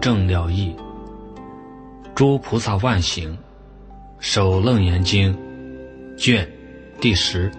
[0.00, 0.74] 正了义。
[2.14, 3.36] 诸菩萨万行，
[4.18, 5.36] 守楞严经
[6.18, 6.50] 卷
[7.00, 7.50] 第十。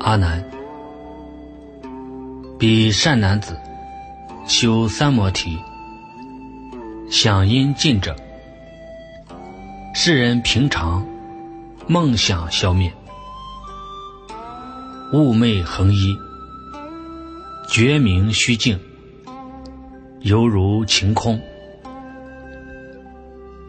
[0.00, 0.44] 阿难，
[2.58, 3.58] 彼善男子
[4.46, 5.58] 修三摩提，
[7.10, 8.14] 想因尽者，
[9.94, 11.04] 世人平常
[11.88, 12.92] 梦想消灭，
[15.12, 16.16] 寤寐恒一，
[17.68, 18.78] 觉明虚静，
[20.20, 21.40] 犹如晴空。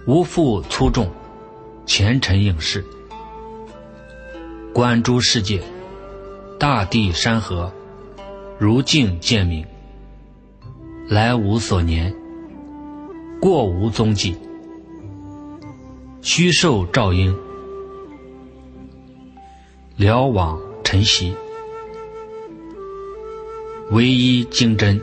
[0.07, 1.07] 无复粗重，
[1.85, 2.83] 前尘影视，
[4.73, 5.61] 观诸世界，
[6.59, 7.71] 大地山河，
[8.57, 9.65] 如镜见明。
[11.07, 12.15] 来无所年，
[13.39, 14.35] 过无踪迹，
[16.21, 17.35] 虚受照应，
[19.97, 21.33] 了往尘息，
[23.91, 25.01] 唯一精真，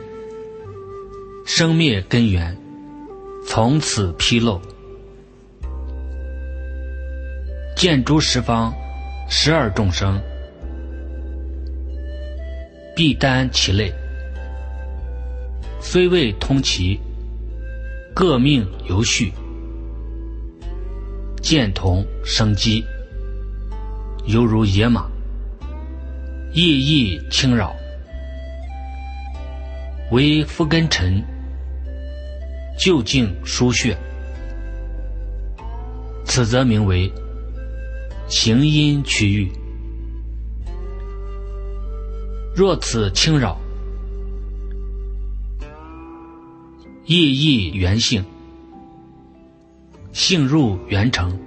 [1.49, 2.55] 生灭根源，
[3.47, 4.61] 从此披露。
[7.73, 8.73] 见诸十方
[9.29, 10.21] 十二众生，
[12.93, 13.93] 必担其类，
[15.79, 16.99] 虽未通其
[18.13, 19.31] 各命由序，
[21.41, 22.83] 见同生机，
[24.25, 25.09] 犹如野马，
[26.51, 27.73] 意意轻扰，
[30.11, 31.23] 为夫根尘，
[32.77, 33.97] 究竟疏穴，
[36.25, 37.11] 此则名为。
[38.29, 39.49] 行阴区域，
[42.53, 43.57] 若此轻扰，
[47.05, 48.25] 意意圆性，
[50.11, 51.39] 性入圆成，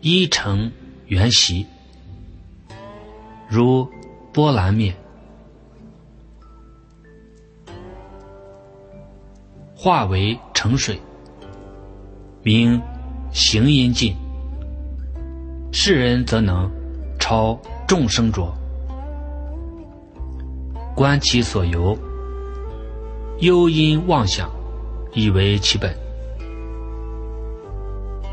[0.00, 0.70] 一成
[1.08, 1.66] 圆习，
[3.48, 3.88] 如
[4.32, 4.94] 波澜面，
[9.84, 10.98] 化为成水，
[12.42, 12.80] 名
[13.32, 14.16] 行阴尽。
[15.72, 16.70] 世人则能
[17.20, 18.50] 超众生浊，
[20.96, 21.94] 观其所由，
[23.40, 24.50] 忧因妄想，
[25.12, 25.94] 以为其本。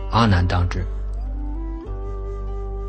[0.09, 0.85] 阿难当知，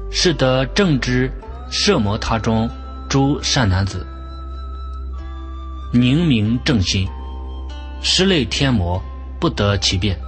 [0.09, 1.29] 是得正知
[1.69, 2.71] 摄摩他中
[3.09, 4.07] 诸善男子，
[5.93, 7.09] 宁明正心，
[8.03, 9.01] 十类天魔
[9.41, 10.19] 不得其变，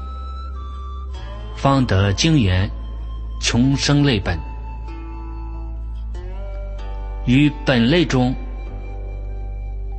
[1.57, 2.71] 方得精言。
[3.41, 4.39] 穷生类本，
[7.27, 8.35] 于本类中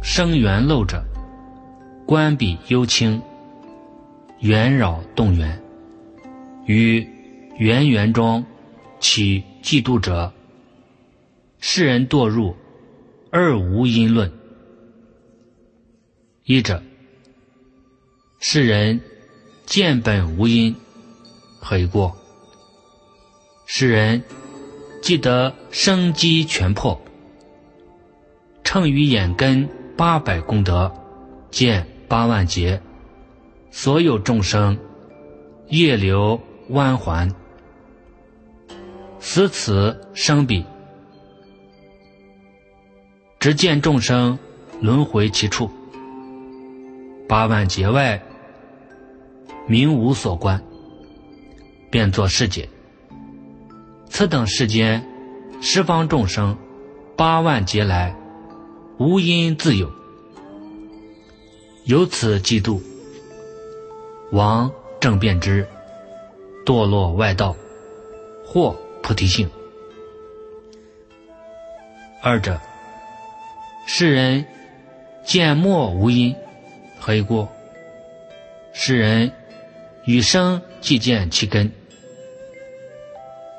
[0.01, 1.03] 生缘漏者，
[2.07, 3.21] 观彼幽清，
[4.39, 5.59] 缘扰动缘；
[6.65, 7.07] 于
[7.57, 8.43] 缘缘中
[8.99, 10.33] 起嫉妒者，
[11.59, 12.55] 世人堕入
[13.29, 14.31] 二无因论。
[16.45, 16.81] 一者，
[18.47, 19.01] 世人
[19.65, 20.75] 见本无因，
[21.59, 22.15] 何以过？
[23.65, 24.21] 世人
[25.01, 27.01] 既得生机全破，
[28.63, 29.67] 称于眼根
[29.97, 30.93] 八百功德，
[31.49, 32.79] 见八万劫，
[33.71, 34.77] 所有众生
[35.69, 36.39] 业流
[36.69, 37.33] 弯环，
[39.19, 40.63] 思此生彼，
[43.39, 44.37] 只见众生
[44.81, 45.67] 轮回其处，
[47.27, 48.21] 八万劫外
[49.67, 50.61] 名无所观，
[51.89, 52.69] 便作世界。
[54.07, 55.03] 此等世间，
[55.61, 56.57] 十方众生，
[57.15, 58.15] 八万劫来，
[58.97, 59.91] 无因自有。
[61.85, 62.79] 由此嫉妒，
[64.31, 65.67] 王正变之，
[66.65, 67.55] 堕落外道，
[68.45, 69.49] 或菩提性。
[72.21, 72.59] 二者，
[73.85, 74.45] 世人
[75.23, 76.35] 见莫无因，
[76.99, 77.47] 何以过？
[78.73, 79.31] 世人
[80.05, 81.71] 与生既见其根。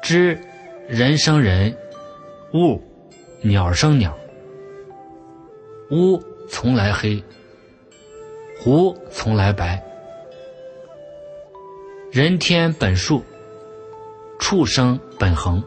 [0.03, 0.41] 知
[0.89, 1.77] 人生人，
[2.55, 2.81] 物
[3.43, 4.17] 鸟生鸟。
[5.91, 7.23] 乌从来黑，
[8.61, 9.83] 狐从来白。
[12.13, 13.25] 人天本数，
[14.39, 15.63] 畜生本恒。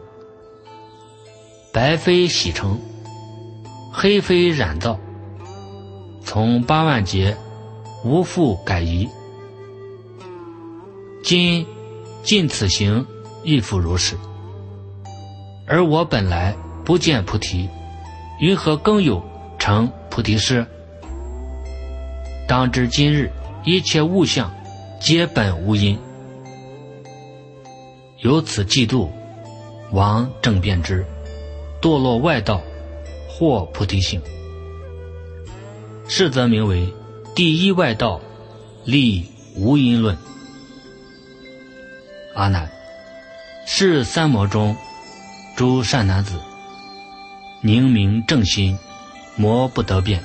[1.72, 2.80] 白非洗成，
[3.92, 4.98] 黑非染造。
[6.24, 7.36] 从八万劫，
[8.04, 9.08] 无复改移。
[11.30, 11.64] 今
[12.24, 13.06] 尽此行，
[13.44, 14.16] 亦复如是。
[15.64, 17.68] 而我本来不见菩提，
[18.40, 19.22] 云何更有
[19.56, 20.66] 成菩提师？
[22.48, 23.30] 当知今日
[23.64, 24.52] 一切物象，
[25.00, 25.96] 皆本无因。
[28.18, 29.08] 由此嫉妒，
[29.92, 31.06] 王正变之，
[31.80, 32.60] 堕落外道，
[33.28, 34.20] 获菩提性。
[36.08, 36.92] 是则名为
[37.36, 38.20] 第一外道，
[38.84, 39.24] 立
[39.54, 40.18] 无因论。
[42.40, 42.70] 阿难，
[43.66, 44.74] 是三摩中
[45.54, 46.40] 诸善男子，
[47.60, 48.78] 宁明正心，
[49.36, 50.24] 魔不得变。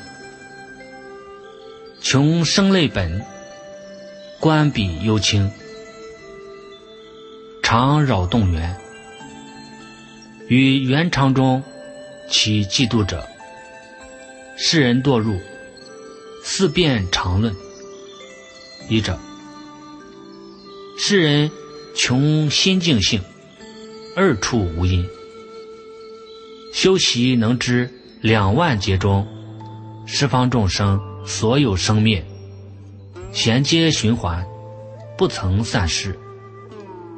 [2.02, 3.22] 穷生类本，
[4.40, 5.52] 观彼幽清，
[7.62, 8.74] 常扰动缘。
[10.48, 11.62] 于缘常中
[12.30, 13.28] 起嫉妒者，
[14.56, 15.38] 世人堕入
[16.46, 17.54] 四辩常论。
[18.88, 19.20] 一者，
[20.98, 21.52] 世人
[21.96, 23.22] 穷心净性，
[24.18, 25.08] 二处无因。
[26.74, 27.90] 修习能知
[28.20, 29.26] 两万劫中
[30.06, 32.24] 十方众生所有生灭，
[33.32, 34.46] 衔接循环，
[35.18, 36.14] 不曾散失，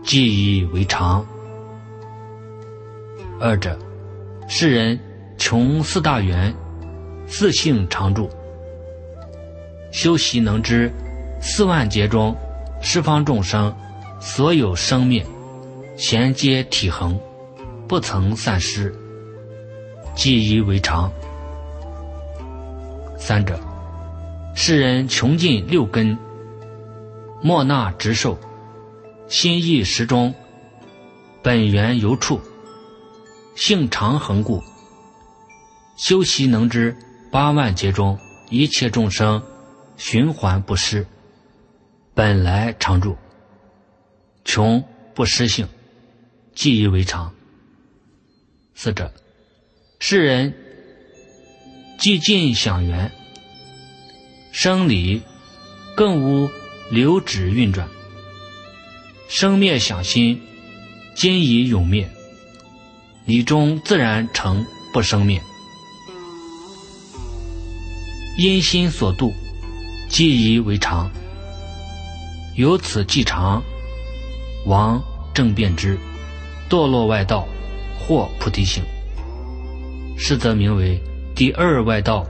[0.03, 1.25] 记忆为常。
[3.39, 3.77] 二者，
[4.47, 4.99] 世人
[5.39, 6.53] 穷四大缘，
[7.25, 8.29] 四性常住，
[9.91, 10.93] 修习能知
[11.41, 12.37] 四万劫中
[12.79, 13.75] 十方众生
[14.19, 15.25] 所有生灭，
[15.95, 17.19] 衔接体恒，
[17.87, 18.93] 不曾散失，
[20.15, 21.11] 记忆为常。
[23.17, 23.59] 三者，
[24.55, 26.17] 世人穷尽六根，
[27.41, 28.37] 莫那执受，
[29.27, 30.33] 心意识中，
[31.41, 32.39] 本源由处。
[33.55, 34.61] 性常恒固，
[35.95, 36.95] 修习能知
[37.31, 38.15] 八万劫中
[38.51, 39.41] 一切众生
[39.95, 41.07] 循环不失，
[42.13, 43.17] 本来常住，
[44.47, 44.81] 穷
[45.13, 45.67] 不失性，
[46.55, 47.35] 记忆为常。
[48.73, 49.13] 四者，
[49.99, 50.55] 世人
[51.99, 53.11] 既尽想缘，
[54.53, 55.21] 生理
[55.97, 56.49] 更无
[56.89, 57.89] 流止运转，
[59.27, 60.41] 生灭想心，
[61.13, 62.09] 今已永灭。
[63.25, 65.43] 理中自然成不生灭，
[68.37, 69.33] 因心所度，
[70.07, 71.11] 记忆为常。
[72.55, 73.61] 由此即常，
[74.67, 75.01] 王
[75.33, 75.97] 正变之，
[76.69, 77.47] 堕落外道，
[77.97, 78.83] 或菩提性。
[80.17, 81.01] 是则名为
[81.33, 82.27] 第二外道，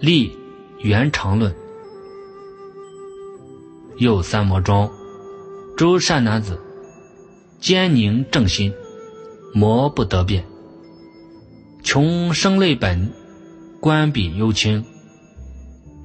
[0.00, 0.32] 立
[0.80, 1.54] 圆常论。
[3.98, 4.90] 又三摩中，
[5.76, 6.58] 诸善男子，
[7.60, 8.72] 坚宁正心。
[9.52, 10.44] 魔不得变，
[11.82, 13.12] 穷生类本，
[13.80, 14.84] 观彼幽清，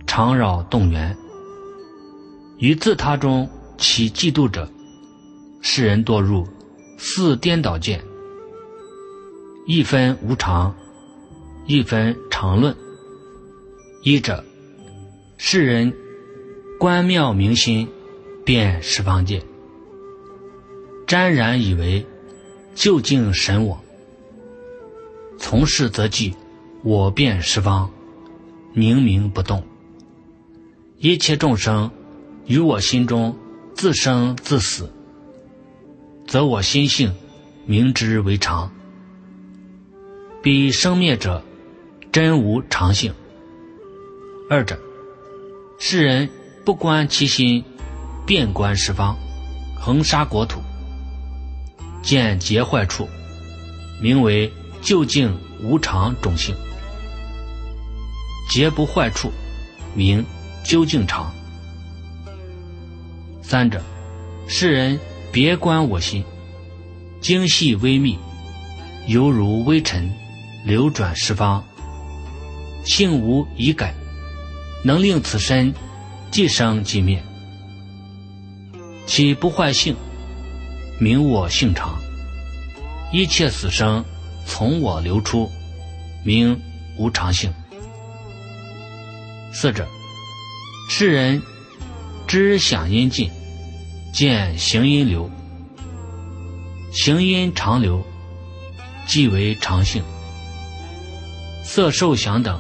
[0.06, 1.18] 常扰动缘。
[2.58, 4.70] 于自他中起嫉妒者，
[5.62, 6.48] 世人堕入
[6.98, 8.04] 四颠倒见，
[9.68, 10.76] 一分无常，
[11.68, 12.76] 一分常论。
[14.04, 14.44] 一者，
[15.38, 15.94] 世人
[16.80, 17.88] 观妙明心，
[18.44, 19.44] 辨十方界，
[21.08, 22.06] 沾然以为。
[22.74, 23.84] 究竟神我，
[25.38, 26.34] 从事则记，
[26.84, 27.92] 我遍十方，
[28.74, 29.62] 宁明不动。
[30.98, 31.92] 一切众生
[32.46, 33.38] 于我心中
[33.76, 34.90] 自生自死，
[36.32, 37.14] 则我心性
[37.66, 38.72] 明之为常。
[40.42, 41.44] 彼生灭者，
[42.10, 43.14] 真无常性。
[44.50, 44.80] 二者，
[45.78, 46.30] 世人
[46.64, 47.62] 不观其心，
[48.26, 49.18] 遍观十方，
[49.78, 50.62] 横杀国土。
[52.02, 53.10] 见结坏处，
[54.02, 54.50] 名为
[54.82, 56.56] 究竟无常种性；
[58.50, 59.30] 结不坏处，
[59.94, 60.26] 名
[60.64, 61.30] 究竟常。
[63.42, 63.82] 三者，
[64.48, 64.98] 世人
[65.32, 66.24] 别观我心，
[67.22, 68.18] 精细微密，
[69.08, 70.12] 犹如微尘
[70.66, 71.64] 流转十方，
[72.84, 73.94] 性无已改，
[74.84, 75.74] 能令此身
[76.32, 77.24] 即生即灭，
[79.06, 79.96] 其不坏性。
[81.00, 82.00] 名我性常，
[83.12, 84.06] 一切死生
[84.46, 85.50] 从我流出，
[86.24, 86.56] 名
[86.96, 87.52] 无常性。
[89.52, 89.88] 四者，
[90.88, 91.42] 世人
[92.28, 93.32] 知想因尽，
[94.12, 95.30] 见行因流，
[96.92, 98.04] 行因常流，
[99.08, 100.04] 即为常性。
[101.64, 102.60] 色受想等，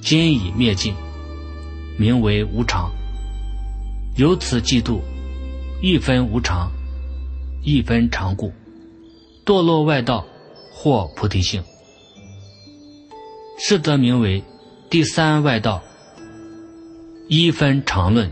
[0.00, 0.94] 今已灭尽，
[1.98, 2.90] 名为无常。
[4.16, 5.00] 由此嫉妒，
[5.82, 6.70] 一分无常。
[7.62, 8.52] 一分常故，
[9.44, 10.24] 堕落外道，
[10.72, 11.62] 或菩提性，
[13.58, 14.42] 是则名为
[14.88, 15.82] 第三外道。
[17.28, 18.30] 一分常论，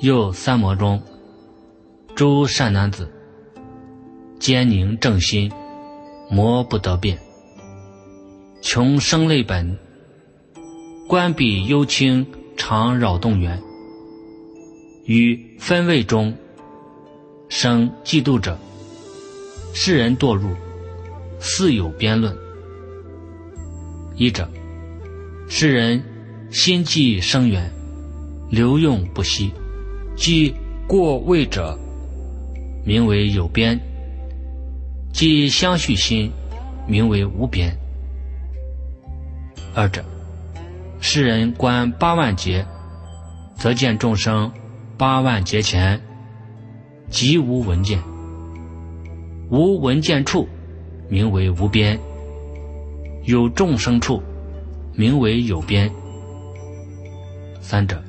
[0.00, 1.02] 又三摩中，
[2.14, 3.12] 诸善男子，
[4.38, 5.50] 坚宁正心，
[6.30, 7.18] 魔不得变。
[8.62, 9.76] 穷生类本，
[11.08, 12.24] 观彼幽清，
[12.56, 13.60] 常扰动缘，
[15.04, 16.32] 于分位中。
[17.48, 18.56] 生嫉妒者，
[19.72, 20.54] 世人堕入
[21.40, 22.36] 似有辩论。
[24.14, 24.48] 一者，
[25.48, 26.04] 世人
[26.50, 27.72] 心计深远，
[28.50, 29.50] 流用不息，
[30.18, 30.52] 即
[30.88, 31.78] 过位者，
[32.84, 33.78] 名为有边；
[35.12, 36.32] 即相续心，
[36.88, 37.72] 名为无边。
[39.76, 40.04] 二者，
[41.00, 42.66] 世人观八万劫，
[43.56, 44.50] 则见众生
[44.96, 46.00] 八万劫前，
[47.08, 48.02] 即无闻见，
[49.50, 50.48] 无闻见处，
[51.08, 51.96] 名为无边；
[53.24, 54.20] 有众生处，
[54.94, 55.88] 名为有边。
[57.60, 58.02] 三者，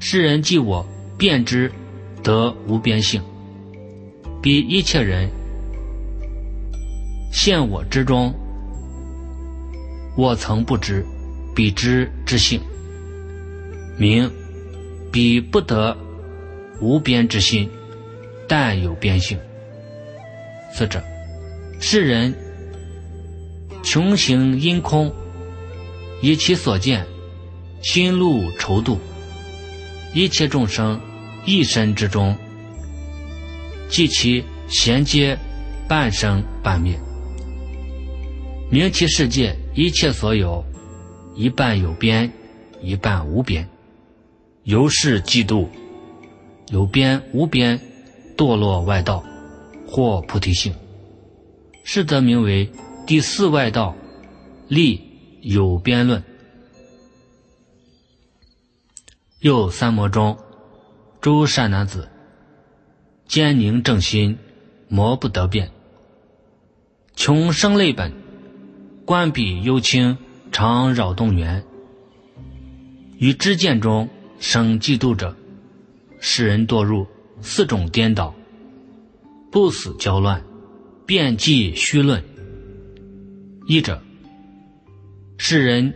[0.00, 0.84] 世人即我
[1.18, 1.72] 便知，
[2.22, 3.22] 得无边性，
[4.42, 5.30] 比一切人
[7.32, 8.34] 现我之中。
[10.16, 11.04] 我曾不知，
[11.54, 12.60] 彼知之性，
[13.98, 14.30] 名
[15.12, 15.96] 彼不得
[16.80, 17.68] 无边之心，
[18.48, 19.38] 但有边性。
[20.74, 21.02] 四者，
[21.80, 22.34] 世人
[23.82, 25.12] 穷行因空，
[26.20, 27.06] 以其所见，
[27.82, 28.98] 心路愁度，
[30.14, 30.98] 一切众生
[31.46, 32.36] 一身之中，
[33.88, 35.38] 即其衔接
[35.88, 36.98] 半生半灭，
[38.70, 39.56] 名其世界。
[39.72, 40.64] 一切所有，
[41.34, 42.32] 一半有边，
[42.80, 43.68] 一半无边，
[44.64, 45.68] 由是嫉妒，
[46.70, 47.78] 有边无边，
[48.38, 49.22] 堕落外道，
[49.86, 50.74] 或菩提性，
[51.84, 52.68] 是则名为
[53.06, 53.94] 第四外道，
[54.66, 54.98] 立
[55.42, 56.24] 有边论。
[59.40, 60.38] 又三摩中，
[61.26, 62.08] 诸善男子，
[63.26, 64.38] 坚宁正心，
[64.86, 65.72] 魔不得变，
[67.16, 68.12] 穷生类本。
[69.04, 70.18] 观彼幽清，
[70.52, 71.64] 常扰动缘。
[73.18, 75.34] 于知见中生嫉妒者，
[76.20, 77.04] 使人堕入
[77.40, 78.32] 四种颠倒，
[79.50, 80.40] 不死交乱，
[81.06, 82.22] 变计虚论。
[83.66, 84.00] 一者，
[85.38, 85.92] 世人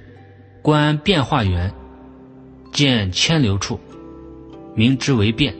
[0.60, 1.72] 观变化缘，
[2.72, 3.78] 见牵流处，
[4.74, 5.52] 名之为变；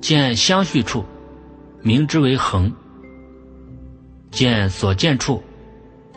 [0.00, 1.04] 见相续处，
[1.82, 2.70] 名之为恒；
[4.30, 5.42] 见所见处。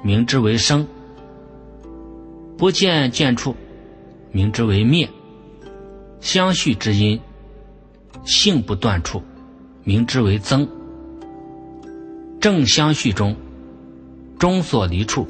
[0.03, 0.87] 名之为生，
[2.57, 3.55] 不见见处，
[4.31, 5.07] 名之为灭；
[6.19, 7.19] 相续之因，
[8.25, 9.21] 性不断处，
[9.83, 10.65] 名之为增；
[12.39, 13.35] 正相续中，
[14.39, 15.27] 中所离处，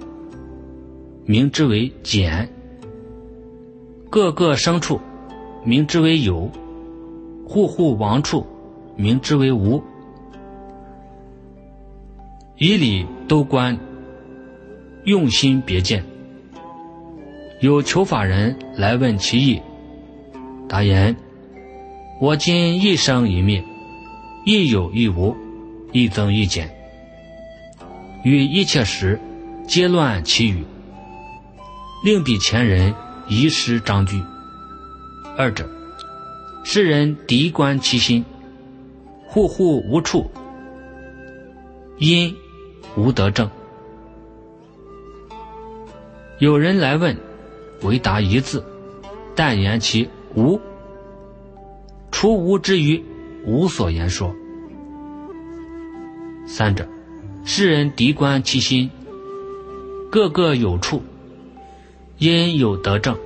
[1.25, 2.47] 名之为减；
[4.09, 5.01] 各个生处，
[5.63, 6.49] 名之为有；
[7.47, 8.45] 户户亡处，
[8.95, 9.81] 名之为无。
[12.57, 13.77] 以理都观。
[15.03, 16.03] 用心别见。
[17.59, 19.61] 有求法人来问其意，
[20.67, 21.15] 答言：
[22.19, 23.63] 我今一生一灭，
[24.45, 25.35] 亦有亦无，
[25.91, 26.69] 亦增亦减，
[28.23, 29.19] 与一切时
[29.67, 30.63] 皆乱其语，
[32.03, 32.93] 令比前人
[33.27, 34.21] 遗失章句。
[35.38, 35.67] 二者，
[36.63, 38.23] 世人敌观其心，
[39.25, 40.29] 户户无处，
[41.97, 42.35] 因
[42.97, 43.50] 无得正。
[46.39, 47.15] 有人来问，
[47.81, 48.63] 唯答一字，
[49.33, 50.59] 但言其无。
[52.11, 53.03] 除无之余，
[53.45, 54.35] 无所言说。
[56.45, 56.85] 三者，
[57.45, 58.91] 世人敌观其心，
[60.11, 61.01] 个个有处，
[62.17, 63.17] 因有得正。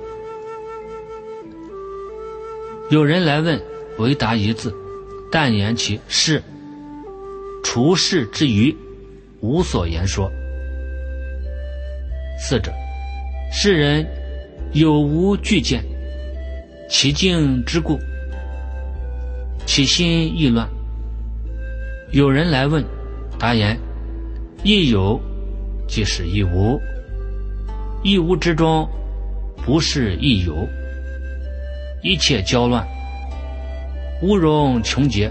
[2.88, 3.60] 有人来问，
[3.98, 4.72] 唯答一字，
[5.32, 6.40] 但言其是。
[7.64, 8.74] 除是之余，
[9.40, 10.30] 无所言说。
[12.38, 12.72] 四者。
[13.52, 14.06] 世人
[14.72, 15.82] 有无具见，
[16.88, 17.98] 其境之故，
[19.66, 20.68] 其心亦乱。
[22.12, 22.84] 有人来问，
[23.36, 23.76] 答言：
[24.62, 25.20] 亦有，
[25.88, 26.80] 即是亦无。
[28.04, 28.88] 亦无之中，
[29.64, 30.54] 不是亦有。
[32.02, 32.86] 一切交乱，
[34.22, 35.30] 无容穷劫。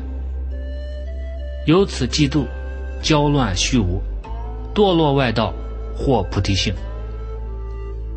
[1.66, 2.46] 由此嫉妒，
[3.02, 4.02] 交乱虚无，
[4.74, 5.54] 堕落外道，
[5.96, 6.74] 或菩提性。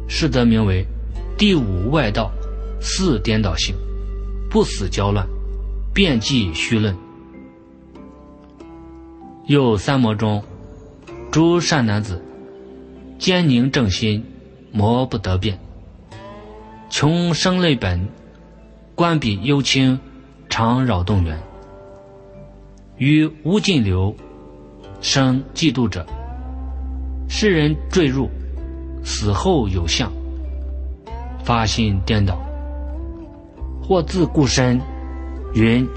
[0.09, 0.85] 是则名为
[1.37, 2.31] 第五外道，
[2.81, 3.75] 四颠倒性，
[4.50, 5.26] 不死交乱，
[5.95, 6.97] 遍计虚论。
[9.47, 10.43] 又三魔中，
[11.31, 12.23] 诸善男子，
[13.19, 14.25] 坚宁正心，
[14.73, 15.59] 魔不得变。
[16.90, 18.09] 穷生类本，
[18.99, 19.97] 观彼幽清，
[20.49, 21.38] 常扰动缘。
[22.97, 24.12] 于无尽流，
[25.00, 26.05] 生嫉妒者，
[27.28, 28.28] 世人坠入。
[29.05, 30.11] 死后有相，
[31.45, 32.37] 发心颠倒，
[33.81, 34.81] 或自固身，
[35.55, 35.88] 云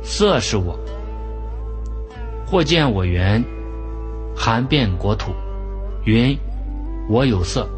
[0.00, 0.78] 色是我；
[2.46, 3.44] 或见我缘，
[4.36, 5.32] 含遍国土，
[6.04, 6.38] 云
[7.08, 7.68] 我有色。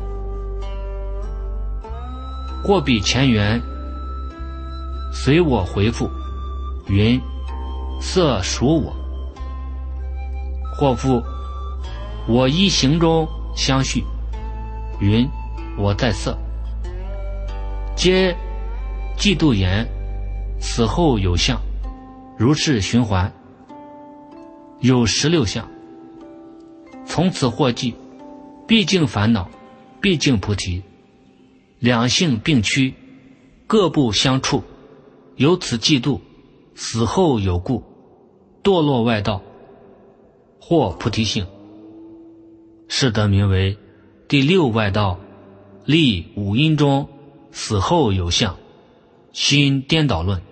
[2.62, 3.61] 或比前缘，
[5.18, 6.08] 随我回复，
[6.88, 7.20] 云
[8.00, 8.94] 色属我。
[10.78, 11.23] 或复
[12.28, 14.04] 我依行中相续，
[15.00, 15.26] 云
[15.78, 16.37] 我在色。
[17.96, 18.37] 皆
[19.18, 19.88] 嫉妒言，
[20.61, 21.58] 死后有相，
[22.38, 23.32] 如是循环，
[24.80, 25.66] 有十六相。
[27.06, 27.96] 从此获记，
[28.68, 29.49] 毕竟烦恼，
[30.00, 30.82] 毕竟菩提，
[31.78, 32.94] 两性并趋，
[33.66, 34.62] 各不相处，
[35.37, 36.21] 由此嫉妒，
[36.75, 37.83] 死后有故，
[38.62, 39.43] 堕落外道，
[40.61, 41.47] 或菩提性，
[42.88, 43.78] 是得名为
[44.28, 45.19] 第六外道，
[45.85, 47.09] 立五阴中。
[47.59, 48.59] 死后有相，
[49.33, 50.43] 心颠倒论。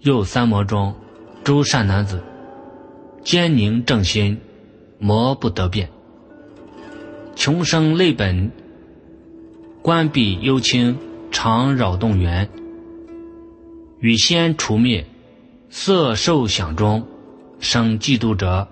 [0.00, 0.94] 又三魔中，
[1.42, 2.22] 诸善男子，
[3.22, 4.40] 坚宁正心，
[4.98, 5.90] 魔不得变。
[7.36, 8.52] 穷生类本，
[9.82, 10.98] 关闭幽清，
[11.34, 12.48] 常扰动缘。
[13.98, 15.04] 与先除灭，
[15.68, 17.04] 色受想中，
[17.58, 18.68] 生嫉妒者，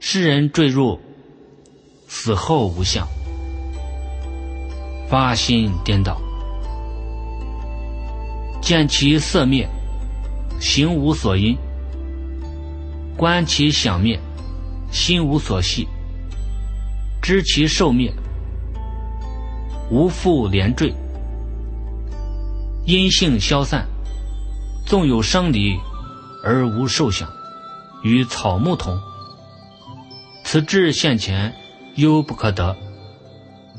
[0.00, 0.98] 世人坠入，
[2.08, 3.06] 死后无相。
[5.08, 6.20] 发心颠倒，
[8.60, 9.68] 见其色灭，
[10.60, 11.54] 行无所因；
[13.16, 14.18] 观其想灭，
[14.90, 15.86] 心无所系；
[17.22, 18.12] 知其受灭，
[19.88, 20.92] 无复连缀。
[22.84, 23.86] 因性消散，
[24.86, 25.78] 纵有生理，
[26.42, 27.28] 而无受想，
[28.02, 28.98] 与草木同。
[30.42, 31.54] 此志现前，
[31.94, 32.74] 犹不可得；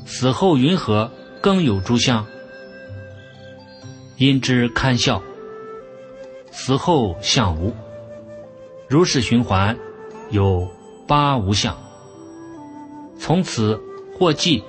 [0.06, 1.10] 死后云何？
[1.40, 2.24] 更有诸相，
[4.16, 5.20] 因之堪笑。
[6.52, 7.74] 死后相无，
[8.88, 9.76] 如是循环，
[10.30, 10.70] 有
[11.08, 11.76] 八无相。
[13.18, 13.80] 从此
[14.16, 14.62] 或记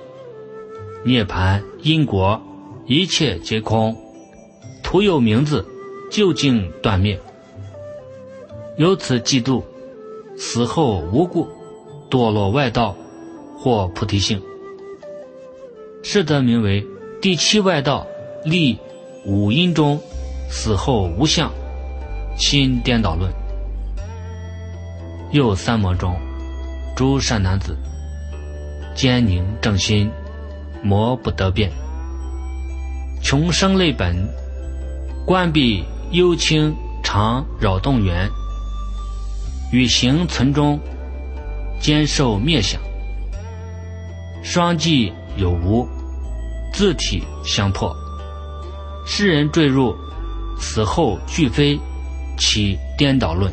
[1.04, 2.42] 涅盘因果，
[2.86, 3.96] 一切皆空，
[4.94, 5.66] 徒有名字，
[6.08, 7.18] 究竟断灭。
[8.76, 9.60] 由此嫉妒，
[10.36, 11.48] 死后无故
[12.08, 12.94] 堕落外道，
[13.58, 14.40] 或菩提性。
[16.04, 16.86] 是得名为
[17.20, 18.06] 第七外道，
[18.44, 18.78] 立
[19.26, 20.00] 五阴中，
[20.48, 21.50] 死后无相，
[22.38, 23.32] 心颠倒论。
[25.32, 26.14] 又三魔中，
[26.94, 27.76] 诸善男子，
[28.94, 30.08] 坚宁正心，
[30.84, 31.68] 魔不得变。
[33.20, 34.14] 穷生类本，
[35.26, 38.28] 关闭幽清常扰动缘，
[39.72, 40.78] 与行存中，
[41.80, 42.80] 兼受灭想，
[44.42, 45.88] 双寂有无。
[46.74, 47.94] 字体相破，
[49.06, 49.94] 世人坠入
[50.58, 51.78] 死后俱非，
[52.36, 53.52] 其颠倒论。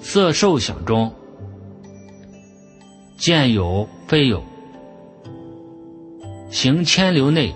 [0.00, 1.14] 色受想中，
[3.16, 4.42] 见有非有，
[6.50, 7.54] 行千流内，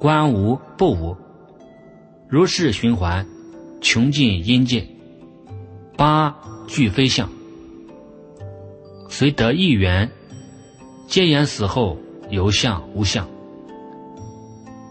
[0.00, 1.16] 观无不无，
[2.28, 3.26] 如是循环，
[3.80, 4.86] 穷尽阴界，
[5.96, 6.34] 八
[6.66, 7.30] 俱非相，
[9.08, 10.10] 虽得一缘，
[11.06, 11.98] 皆言死后。
[12.30, 13.28] 有相无相，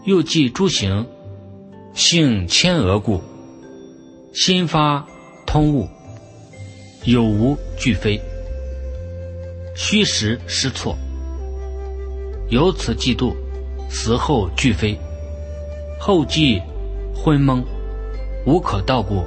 [0.04, 1.04] 又记诸行，
[1.92, 3.20] 性千额故，
[4.32, 5.04] 心发
[5.44, 5.88] 通悟，
[7.04, 8.20] 有无俱非，
[9.74, 10.96] 虚实失错，
[12.48, 13.34] 由此嫉妒，
[13.90, 14.96] 死后俱非，
[16.06, 16.60] 后继
[17.14, 17.64] 昏蒙，
[18.44, 19.24] 无可道故，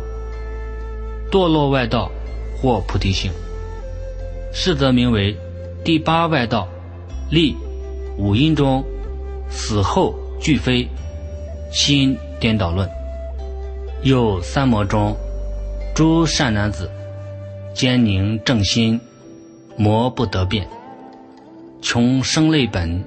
[1.31, 2.11] 堕落外道
[2.55, 3.31] 或菩提性，
[4.53, 5.35] 是则名为
[5.83, 6.67] 第八外道，
[7.31, 7.55] 立。
[8.19, 8.83] 五阴中，
[9.49, 10.87] 死后俱非，
[11.71, 12.87] 心颠倒论。
[14.03, 15.15] 又三魔中，
[15.95, 16.91] 诸善男子，
[17.73, 19.01] 坚宁正心，
[19.77, 20.67] 魔不得变。
[21.81, 23.03] 穷生类本，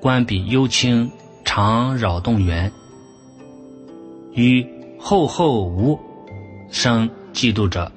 [0.00, 1.10] 观彼幽清，
[1.54, 2.72] 常扰动缘。
[4.32, 4.66] 与
[4.98, 6.00] 后后无
[6.70, 7.92] 生嫉妒者，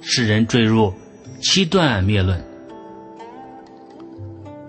[0.00, 0.94] 世人坠入
[1.40, 2.40] 七段灭论。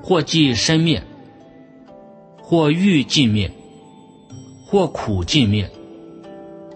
[0.02, 1.04] 或即身灭，
[2.42, 3.52] 或欲尽灭，
[4.66, 5.70] 或苦尽灭，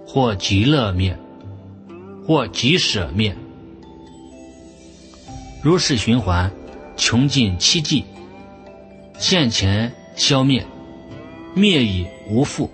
[0.06, 1.18] 或极乐灭，
[2.28, 3.36] 或极舍灭，
[5.64, 6.52] 如是循环，
[6.96, 8.06] 穷尽七际，
[9.18, 10.64] 现前消灭，
[11.58, 12.70] 灭已无复，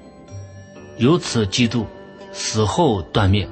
[0.98, 1.86] 由此嫉妒，
[2.34, 3.48] 死后断灭，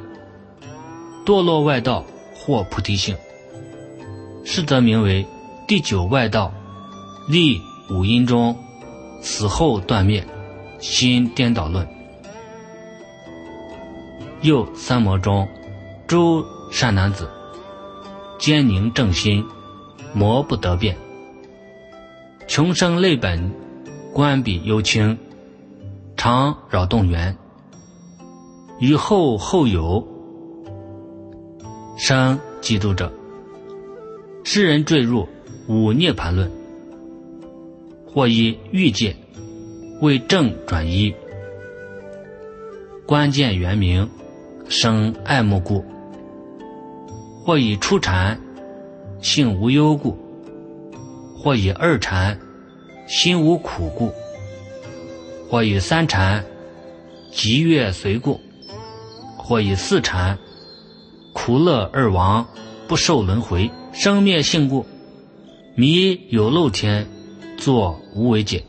[1.26, 2.04] 堕落外道
[2.36, 3.16] 或菩提性，
[4.44, 5.26] 是则名为
[5.68, 6.54] 第九外道。
[7.30, 8.58] 立五阴中，
[9.22, 10.26] 死后断灭，
[10.80, 11.88] 心颠倒论。
[14.42, 15.48] 又三魔中，
[16.08, 17.30] 诸善男子，
[18.40, 19.46] 坚宁正心，
[20.14, 20.98] 魔不得变。
[22.48, 23.54] 穷生累本，
[24.14, 25.18] 官比幽清，
[26.18, 27.36] 常扰动缘。
[28.80, 30.06] 于后后有
[31.98, 33.12] 生嫉妒者，
[34.44, 35.28] 世人坠入
[35.68, 36.52] 五涅盘论，
[38.06, 39.16] 或以欲界
[40.02, 41.14] 为正转一，
[43.06, 44.10] 关键原名
[44.68, 45.82] 生爱慕故；
[47.46, 48.38] 或以初禅
[49.22, 50.18] 性无忧故；
[51.38, 52.38] 或以二禅
[53.08, 54.12] 心无苦故；
[55.50, 56.46] 或以三禅
[57.32, 58.40] 极乐随故。
[59.38, 60.38] 或以四禅
[61.34, 62.48] 苦乐二王
[62.88, 64.86] 不受轮回生灭性故，
[65.76, 67.06] 迷有漏天
[67.58, 68.64] 作无为解，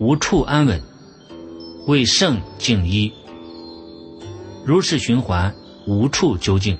[0.00, 0.82] 无处安稳，
[1.86, 3.12] 为圣静一。
[4.64, 5.54] 如是循环，
[5.86, 6.78] 无处究竟。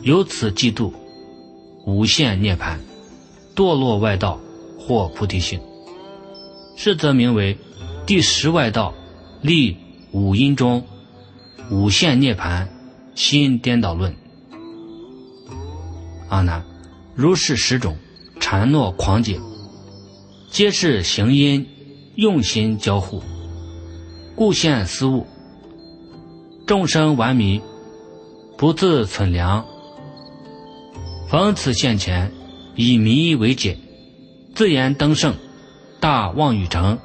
[0.00, 0.92] 由此嫉妒，
[1.84, 2.78] 无限涅槃，
[3.54, 4.40] 堕落外道
[4.86, 5.60] 或菩提性。
[6.76, 7.56] 是则名为
[8.06, 8.94] 第十外道，
[9.40, 9.76] 立
[10.12, 10.84] 五阴中。
[11.70, 12.68] 五现涅盘，
[13.14, 14.14] 心颠倒论。
[16.28, 16.62] 阿难，
[17.14, 17.96] 如是十种
[18.38, 19.40] 禅诺狂解，
[20.50, 21.66] 皆是行因
[22.16, 23.22] 用心交互，
[24.34, 25.26] 故现思物。
[26.66, 27.62] 众生顽迷，
[28.58, 29.64] 不自存良，
[31.28, 32.30] 逢此现前，
[32.74, 33.78] 以迷为解，
[34.54, 35.34] 自言登圣，
[36.00, 36.98] 大妄语成，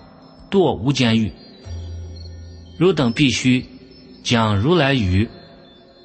[0.51, 1.31] 堕无间狱。
[2.77, 3.65] 汝等必须。
[4.21, 5.29] 将如来语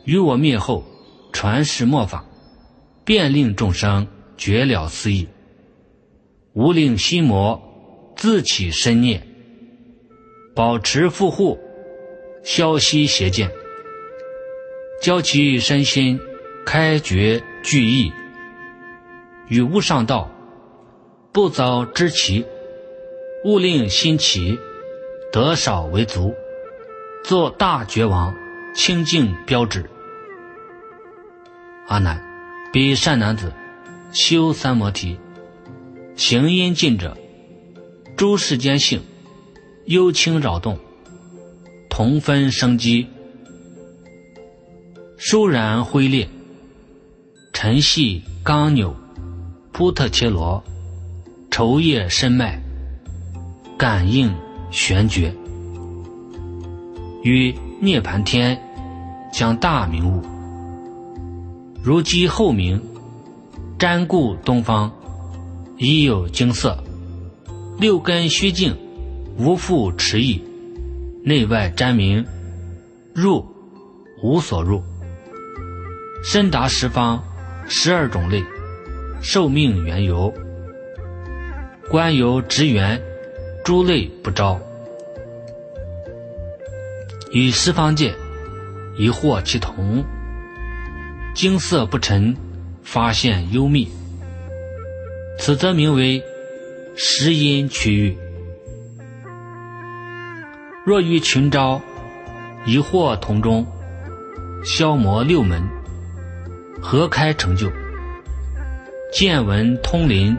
[0.05, 0.85] 与我灭后，
[1.33, 2.25] 传世末法，
[3.05, 4.07] 便令众生
[4.39, 5.29] 绝了思意，
[6.53, 7.61] 无令心魔
[8.17, 9.27] 自起身念，
[10.55, 11.59] 保持复护，
[12.45, 13.51] 消息邪见，
[15.03, 16.19] 教其身心
[16.65, 18.13] 开觉具意，
[19.49, 20.31] 与无上道
[21.35, 22.47] 不遭知其，
[23.43, 24.57] 勿令心起
[25.33, 26.33] 得少为足。
[27.25, 28.33] 做大觉王
[28.73, 29.91] 清净标志。
[31.89, 32.23] 阿难，
[32.73, 33.53] 彼善男子
[34.13, 35.19] 修三摩提，
[36.15, 37.17] 行因尽者，
[38.17, 39.03] 诸世间性
[39.87, 40.79] 幽清扰动，
[41.91, 43.09] 同分生机，
[45.19, 46.29] 倏然灰裂，
[47.53, 48.95] 尘系刚扭，
[49.73, 50.63] 扑特切罗，
[51.57, 52.61] 愁叶深脉，
[53.79, 54.35] 感应
[54.73, 55.33] 玄觉。
[57.23, 58.61] 与涅盘天
[59.33, 60.21] 将大明悟，
[61.81, 62.83] 如积后明，
[63.79, 64.91] 瞻顾东方，
[65.77, 66.77] 已有精色。
[67.79, 68.77] 六根虚静，
[69.39, 70.43] 无复迟疑，
[71.23, 72.27] 内外瞻明，
[73.15, 73.47] 入
[74.25, 74.83] 无所入。
[76.25, 77.23] 深达十方
[77.69, 78.43] 十二种类，
[79.23, 80.35] 寿命缘由，
[81.89, 83.01] 观由直缘，
[83.65, 84.59] 诸类不招。
[87.31, 88.15] 与十方界
[88.97, 90.05] 一惑其同，
[91.35, 92.37] 精色不沉，
[92.83, 93.89] 发现幽密。
[95.39, 96.23] 此则名为
[96.97, 98.17] 十因区域。
[100.87, 101.81] 若遇群招
[102.65, 103.67] 一惑同中，
[104.65, 105.63] 消磨六门，
[106.81, 107.71] 合开成就？
[109.13, 110.37] 见闻通灵，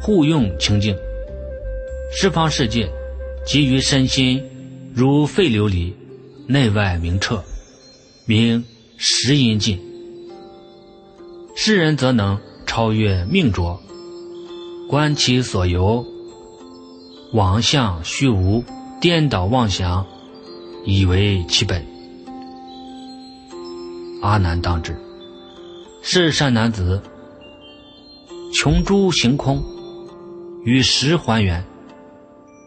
[0.00, 0.96] 互用清净。
[2.12, 2.90] 十方世界，
[3.44, 4.42] 基于身心，
[4.94, 5.92] 如废琉璃。
[6.48, 7.42] 内外明彻，
[8.24, 8.64] 名
[8.96, 9.80] 十因尽。
[11.56, 13.82] 世人则能超越命浊，
[14.88, 16.06] 观其所由，
[17.32, 18.62] 妄相虚无，
[19.00, 20.06] 颠倒妄想，
[20.84, 21.84] 以为其本。
[24.22, 24.96] 阿难当知，
[26.00, 27.02] 是善男子，
[28.54, 29.60] 穷诸行空，
[30.66, 31.64] 与实还原，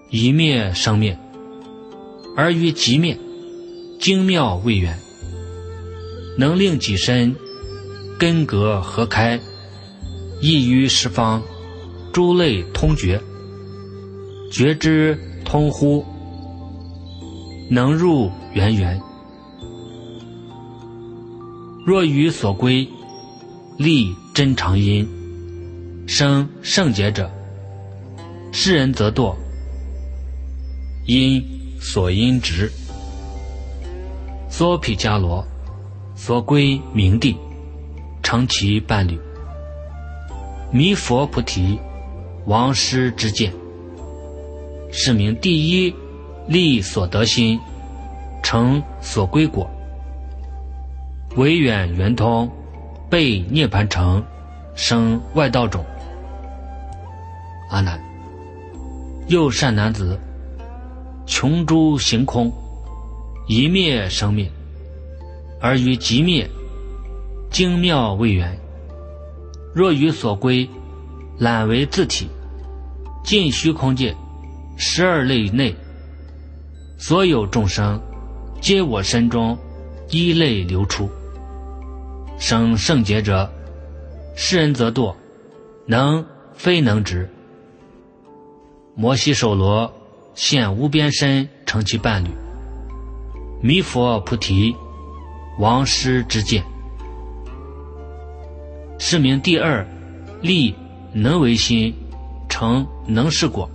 [0.09, 1.19] 以灭生灭，
[2.35, 3.15] 而于即灭。
[3.99, 4.97] 精妙未远，
[6.37, 7.35] 能令己身
[8.17, 9.37] 根格合开，
[10.39, 11.43] 异于十方
[12.13, 13.21] 诸类通觉，
[14.49, 16.05] 觉知通乎，
[17.69, 18.97] 能入圆圆。
[21.85, 22.87] 若于所归
[23.77, 25.05] 立真常因，
[26.07, 27.29] 生圣洁者，
[28.51, 29.35] 世人则堕
[31.05, 31.43] 因
[31.79, 32.71] 所因直。
[34.49, 35.45] 娑毗迦罗，
[36.15, 37.37] 所归明地，
[38.21, 39.17] 成其伴侣。
[40.71, 41.79] 弥佛菩提，
[42.45, 43.53] 王师之见，
[44.91, 45.93] 是名第一
[46.47, 47.59] 利所得心，
[48.43, 49.69] 成所归果。
[51.35, 52.51] 唯远圆通，
[53.09, 54.23] 被涅盘成，
[54.75, 55.85] 生外道种。
[57.69, 57.99] 阿难，
[59.29, 60.19] 又善男子，
[61.27, 62.51] 穷诸行空，
[63.47, 64.51] 一灭生灭，
[65.61, 66.49] 而于极灭，
[67.51, 68.59] 精妙未圆。
[69.71, 70.67] 若于所归，
[71.37, 72.27] 览为自体，
[73.23, 74.15] 尽虚空界，
[74.77, 75.75] 十二类内，
[76.97, 78.01] 所有众生，
[78.59, 79.55] 皆我身中
[80.09, 81.07] 一类流出。
[82.39, 83.47] 生圣洁者，
[84.35, 85.13] 世人则堕，
[85.85, 87.29] 能非能执。
[89.01, 89.93] 摩西手罗
[90.35, 92.27] 现无边身成其伴侣，
[93.61, 94.75] 弥佛菩提
[95.57, 96.61] 王师之见，
[98.97, 99.87] 是名第二
[100.41, 100.75] 力
[101.13, 101.95] 能为心
[102.49, 103.69] 成能是果，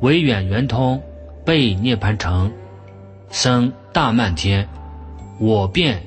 [0.00, 1.02] 为远圆通
[1.44, 2.52] 被涅盘成
[3.28, 4.68] 生大漫天
[5.40, 6.00] 我变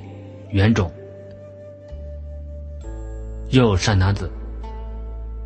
[0.52, 0.90] 圆种，
[3.50, 4.32] 又善男子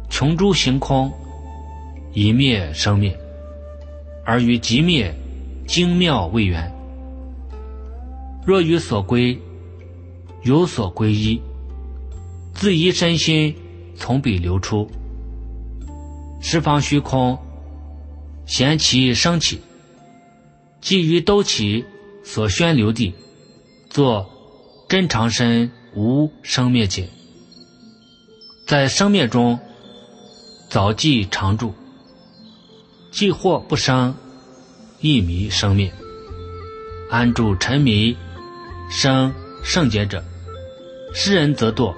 [0.07, 1.11] 穷诸行空。
[2.13, 3.17] 以灭生灭，
[4.25, 5.15] 而于极灭，
[5.65, 6.71] 精妙未圆。
[8.45, 9.39] 若于所归，
[10.43, 11.41] 有所归依，
[12.53, 13.55] 自依身心，
[13.95, 14.89] 从彼流出。
[16.41, 17.37] 十方虚空，
[18.45, 19.61] 闲其生起，
[20.81, 21.85] 即于兜起
[22.23, 23.13] 所宣流地，
[23.89, 24.29] 作
[24.89, 27.07] 真长身无生灭解，
[28.67, 29.59] 在生灭中，
[30.67, 31.73] 早即常住。
[33.11, 34.15] 既或不生，
[35.01, 35.91] 亦迷生灭；
[37.09, 38.15] 安住沉迷，
[38.89, 40.23] 生圣洁者，
[41.13, 41.93] 世人则堕，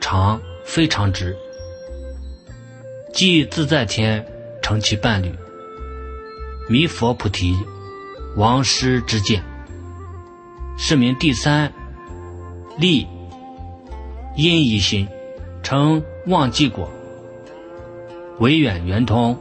[0.00, 1.34] 常非常直。
[3.14, 4.24] 即自在天
[4.62, 5.34] 成其伴侣，
[6.68, 7.56] 弥佛菩提，
[8.36, 9.42] 王师之见，
[10.76, 11.72] 是名第三
[12.78, 13.06] 立
[14.36, 15.08] 因一心，
[15.62, 16.92] 成忘记果，
[18.40, 19.36] 唯远圆通。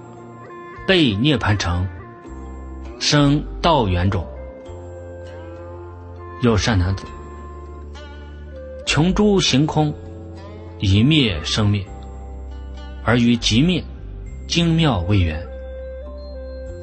[0.90, 1.88] 被涅盘成，
[3.00, 4.28] 生道缘种。
[6.42, 7.06] 有善男子，
[8.88, 9.94] 穷诸行空，
[10.80, 11.86] 一灭生灭，
[13.04, 13.84] 而于极灭，
[14.48, 15.40] 精妙未圆。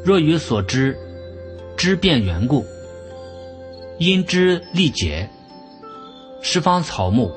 [0.05, 0.97] 若于所知，
[1.77, 2.65] 知变缘故，
[3.99, 5.29] 因之力解，
[6.41, 7.33] 十方草木，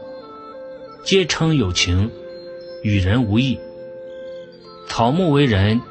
[1.03, 2.11] 皆称有情，
[2.83, 3.59] 与人无异。
[4.87, 5.81] 草木为人。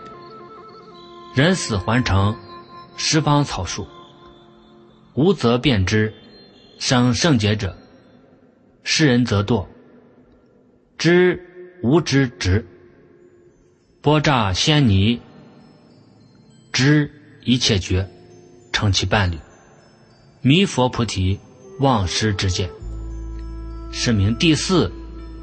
[1.39, 2.37] 人死还成，
[2.97, 3.87] 十方草树，
[5.15, 6.13] 无则变之，
[6.81, 7.79] 生圣洁者，
[8.83, 9.65] 世人则堕。
[10.97, 11.41] 知
[11.81, 12.67] 无知执，
[14.01, 15.21] 波乍仙泥，
[16.73, 17.09] 知
[17.45, 18.09] 一切觉，
[18.73, 19.39] 成其伴侣。
[20.43, 21.39] 弥佛菩提，
[21.79, 22.69] 忘失之见，
[23.93, 24.91] 是名第四，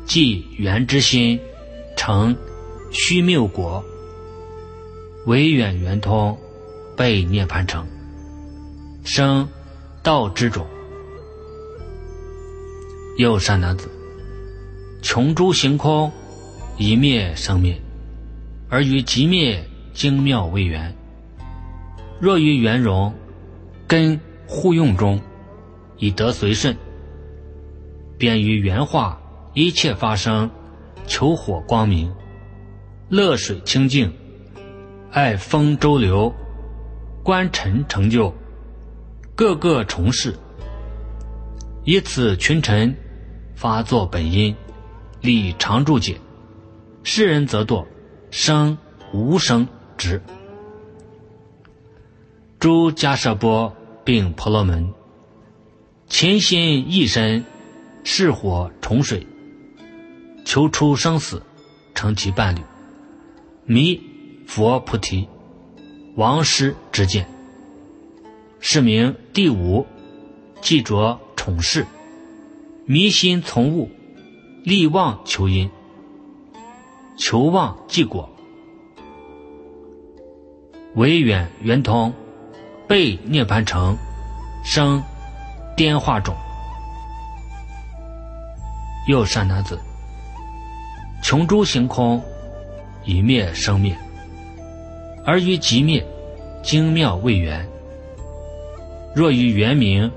[0.06, 1.40] 即缘之心，
[1.96, 2.36] 成
[2.92, 3.82] 虚谬果。
[5.26, 6.38] 唯远圆通，
[6.96, 7.88] 被涅盘成，
[9.04, 9.48] 生
[10.04, 10.68] 道之种。
[13.18, 13.90] 又善男子，
[15.02, 16.12] 穷诸行空，
[16.78, 17.82] 一灭生灭，
[18.70, 20.96] 而于极灭精妙未圆。
[22.20, 23.12] 若于圆融
[23.88, 25.20] 根互用中，
[25.98, 26.78] 以得随顺，
[28.20, 29.20] 便于圆化
[29.56, 30.52] 一切发生，
[31.08, 32.14] 求火光明，
[33.10, 34.14] 乐水清净。
[35.16, 36.36] 爱风周流，
[37.24, 38.34] 观尘成就，
[39.34, 40.36] 个个从事，
[41.86, 42.94] 以此群臣
[43.56, 44.54] 发作本因，
[45.22, 46.20] 立常住解，
[47.02, 47.86] 世人则堕
[48.30, 48.78] 生
[49.14, 50.22] 无生执。
[52.60, 53.74] 诸迦舍波
[54.04, 54.94] 并婆罗门，
[56.10, 57.46] 勤心一身，
[58.04, 59.26] 是火重水，
[60.44, 61.42] 求出生死，
[61.94, 62.60] 成其伴侣，
[63.64, 64.15] 迷。
[64.48, 65.28] 佛菩提，
[66.16, 67.28] 王师之见，
[68.60, 69.86] 是名第五，
[70.62, 71.86] 记着宠事，
[72.86, 73.90] 迷心从物，
[74.64, 75.70] 力妄求因，
[77.18, 78.30] 求妄即果，
[80.94, 82.14] 唯远圆通，
[82.88, 83.98] 被涅盘成，
[84.64, 85.04] 生
[85.76, 86.36] 颠化种。
[89.08, 89.80] 又善男子，
[91.22, 92.24] 穷诸行空，
[93.04, 93.96] 以灭生灭。
[95.26, 96.06] 而于极灭，
[96.64, 97.68] 精妙未圆。
[99.16, 100.12] 若于圆明，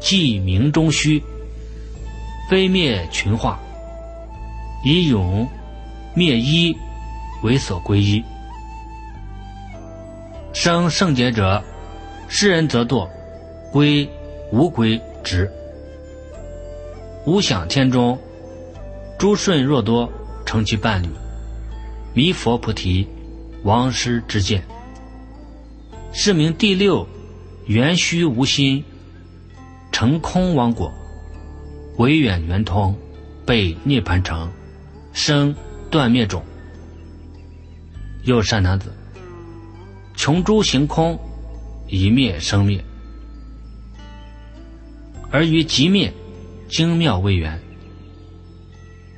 [0.00, 1.22] 即明中虚，
[2.48, 3.58] 非灭群化，
[4.84, 5.48] 以永
[6.14, 6.76] 灭一
[7.42, 8.22] 为所归依。
[10.52, 11.62] 生圣洁者，
[12.28, 13.08] 世人则堕，
[13.72, 14.08] 归
[14.52, 15.50] 无归执。
[17.24, 18.18] 无想天中，
[19.18, 20.12] 诸顺若多
[20.44, 21.08] 成其伴侣，
[22.12, 23.08] 弥佛菩提，
[23.62, 24.62] 王师之见。
[26.12, 27.06] 是名第六，
[27.66, 28.84] 元虚无心，
[29.90, 30.92] 成空王果，
[31.96, 32.94] 唯远圆通，
[33.46, 34.50] 被涅盘成，
[35.12, 35.54] 生
[35.90, 36.42] 断灭种。
[38.24, 38.92] 又善男子，
[40.14, 41.18] 穷诸行空，
[41.88, 42.84] 一灭生灭，
[45.30, 46.12] 而于极灭，
[46.68, 47.58] 精妙为缘。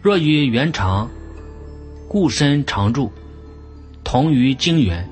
[0.00, 1.10] 若于圆常，
[2.08, 3.10] 故身常住，
[4.14, 5.04] 同于精元。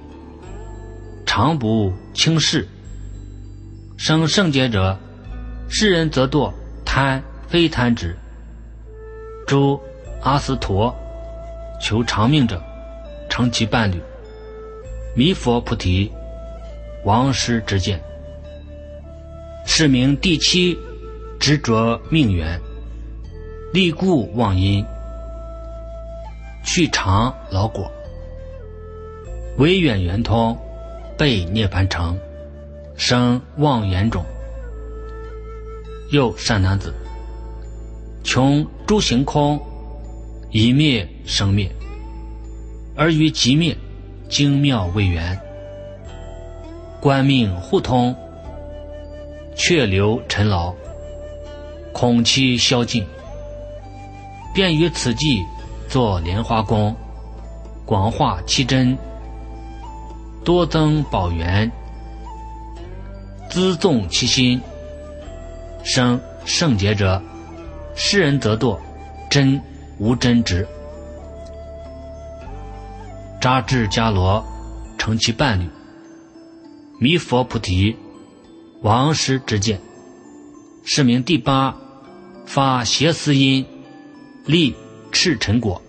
[1.26, 2.68] 常不轻视，
[3.96, 4.96] 生圣洁者，
[5.68, 6.52] 世人则堕
[6.84, 8.16] 贪非贪之。
[9.44, 9.76] 诸
[10.20, 10.94] 阿斯陀
[11.80, 12.62] 求长命者，
[13.28, 14.00] 成其伴侣。
[15.16, 16.08] 弥佛菩提，
[17.04, 18.00] 王师之见。
[19.66, 20.78] 是名第七
[21.40, 22.56] 执着命缘，
[23.72, 24.86] 立故忘因，
[26.62, 27.90] 去常老果，
[29.58, 30.56] 唯远圆通。
[31.14, 32.18] 被涅盘成，
[32.96, 34.24] 生妄言种。
[36.10, 36.92] 又善男子，
[38.24, 39.60] 穷诸行空，
[40.50, 41.70] 一灭生灭，
[42.96, 43.76] 而于极灭，
[44.28, 45.38] 精妙未圆。
[47.00, 48.16] 观命互通，
[49.54, 50.74] 却留尘劳，
[51.92, 53.04] 恐期消尽。
[54.52, 55.40] 便于此际，
[55.88, 56.96] 作莲花功，
[57.86, 58.98] 广化其真。
[60.44, 61.70] 多增宝源，
[63.48, 64.60] 资纵其心，
[65.84, 67.22] 生圣洁者，
[67.94, 68.76] 世人则堕
[69.30, 69.60] 真
[69.98, 70.66] 无真执，
[73.40, 74.44] 扎智伽罗
[74.98, 75.68] 成其伴侣，
[76.98, 77.96] 弥佛菩提，
[78.80, 79.80] 王师之见，
[80.84, 81.76] 是名第八
[82.46, 83.64] 发邪思因，
[84.44, 84.74] 立
[85.12, 85.80] 赤尘果，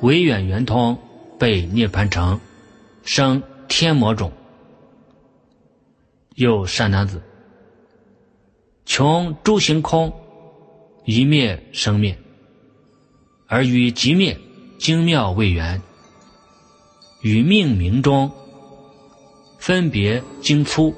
[0.00, 0.98] 唯远圆通，
[1.38, 2.40] 被涅盘成。
[3.04, 4.30] 生天魔种，
[6.36, 7.20] 又善男子，
[8.84, 10.12] 穷诸行空，
[11.04, 12.16] 一灭生灭，
[13.46, 14.38] 而与极灭
[14.78, 15.82] 精妙未圆，
[17.22, 18.30] 与命名中
[19.58, 20.94] 分别精粗，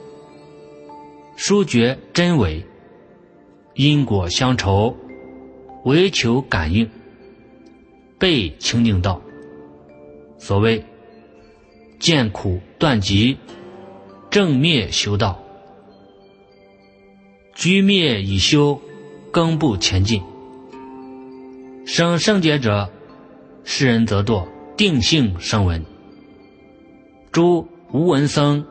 [1.36, 2.64] 殊觉真伪，
[3.74, 4.94] 因果相酬，
[5.84, 6.88] 唯求感应，
[8.18, 9.20] 被清净道，
[10.38, 10.84] 所谓。
[11.98, 13.38] 见苦断集，
[14.30, 15.42] 正灭修道，
[17.54, 18.80] 居灭已修，
[19.30, 20.22] 更不前进。
[21.86, 22.90] 生圣洁者，
[23.64, 25.84] 世人则堕定性声闻。
[27.30, 28.64] 诸无闻僧，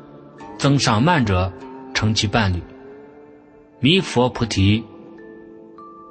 [0.58, 1.52] 增上慢者，
[1.94, 2.62] 成其伴侣。
[3.80, 4.84] 弥佛菩提，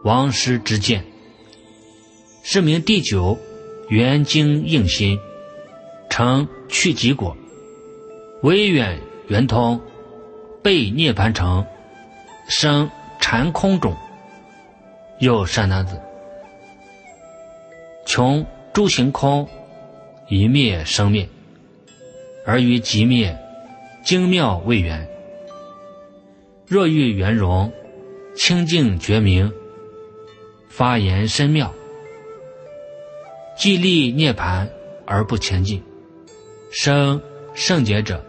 [0.04, 1.04] 王师之见，
[2.42, 3.38] 是名第九
[3.88, 5.18] 圆精应心。
[6.10, 7.36] 成去极果，
[8.42, 9.78] 唯远圆通，
[10.62, 11.66] 被涅盘成，
[12.48, 13.94] 生禅空种。
[15.18, 16.00] 又善男子，
[18.06, 19.46] 穷诸行空，
[20.28, 21.28] 一灭生灭，
[22.46, 23.38] 而于极灭，
[24.02, 25.06] 精妙未圆。
[26.66, 27.70] 若欲圆融，
[28.34, 29.52] 清净觉明，
[30.70, 31.72] 发言深妙，
[33.58, 34.70] 既立涅盘
[35.04, 35.82] 而不前进。
[36.74, 37.20] 生
[37.52, 38.24] 圣洁者，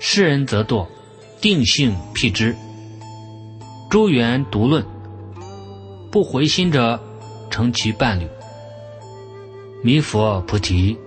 [0.00, 0.84] 世人则堕
[1.40, 2.56] 定性辟之。
[3.88, 4.84] 诸缘独论，
[6.10, 7.00] 不回心者，
[7.48, 8.26] 成其伴侣。
[9.80, 10.98] 弥佛菩提，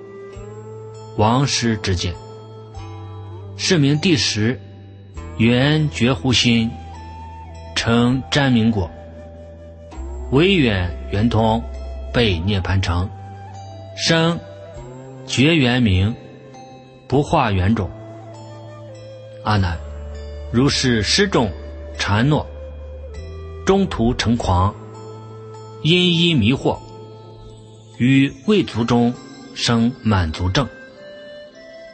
[1.17, 2.15] 王师之见。
[3.57, 4.57] 是名第十，
[5.37, 6.71] 缘觉乎心，
[7.75, 8.89] 成瞻明果。
[10.31, 11.61] 唯远圆通，
[12.13, 13.09] 被涅盘成，
[13.97, 14.39] 生
[15.27, 16.15] 觉圆明。
[17.09, 17.89] 不化缘种，
[19.43, 19.75] 阿难，
[20.51, 21.51] 如是失众
[21.97, 22.45] 禅诺，
[23.65, 24.75] 中途成狂，
[25.81, 26.77] 因依迷惑，
[27.97, 29.11] 于未足中
[29.55, 30.69] 生满足症，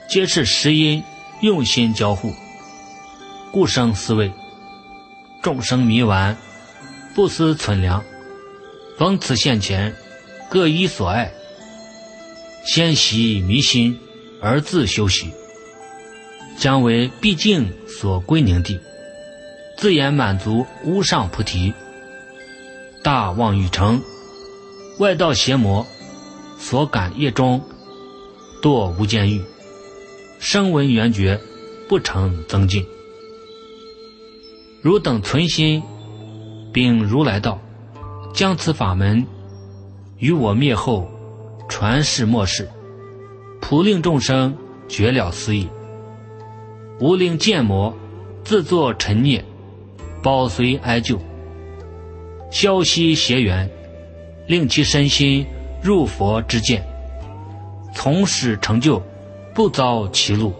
[0.09, 1.01] 皆是实因
[1.39, 2.33] 用心交互，
[3.53, 4.29] 故生思维，
[5.41, 6.35] 众生迷顽，
[7.15, 8.03] 不思存粮，
[8.97, 9.95] 逢此现前，
[10.49, 11.31] 各依所爱，
[12.65, 13.97] 先习迷心。
[14.45, 15.31] 而自修习，
[16.55, 18.79] 将为毕竟所归宁地，
[19.75, 21.73] 自言满足无上菩提。
[23.01, 23.99] 大望欲成，
[24.99, 25.83] 外道邪魔
[26.59, 27.59] 所感业中，
[28.61, 29.41] 堕无间狱，
[30.37, 31.41] 声闻缘觉
[31.89, 32.85] 不成增进。
[34.83, 35.81] 汝等存心
[36.71, 37.59] 并如来道，
[38.31, 39.25] 将此法门
[40.19, 41.09] 于我灭后
[41.67, 42.69] 传世末世，
[43.59, 44.55] 普令众生
[44.87, 45.67] 绝了思议。
[46.99, 47.93] 无令见魔
[48.43, 49.43] 自作沉孽，
[50.23, 51.19] 保随哀救，
[52.51, 53.69] 消息邪缘，
[54.47, 55.45] 令其身心
[55.81, 56.85] 入佛之见，
[57.93, 59.01] 从始成就，
[59.53, 60.53] 不遭歧路。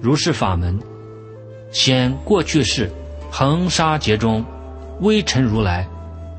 [0.00, 0.78] 如是法门，
[1.70, 2.90] 显过去世
[3.30, 4.44] 恒沙劫中，
[5.00, 5.86] 微尘如来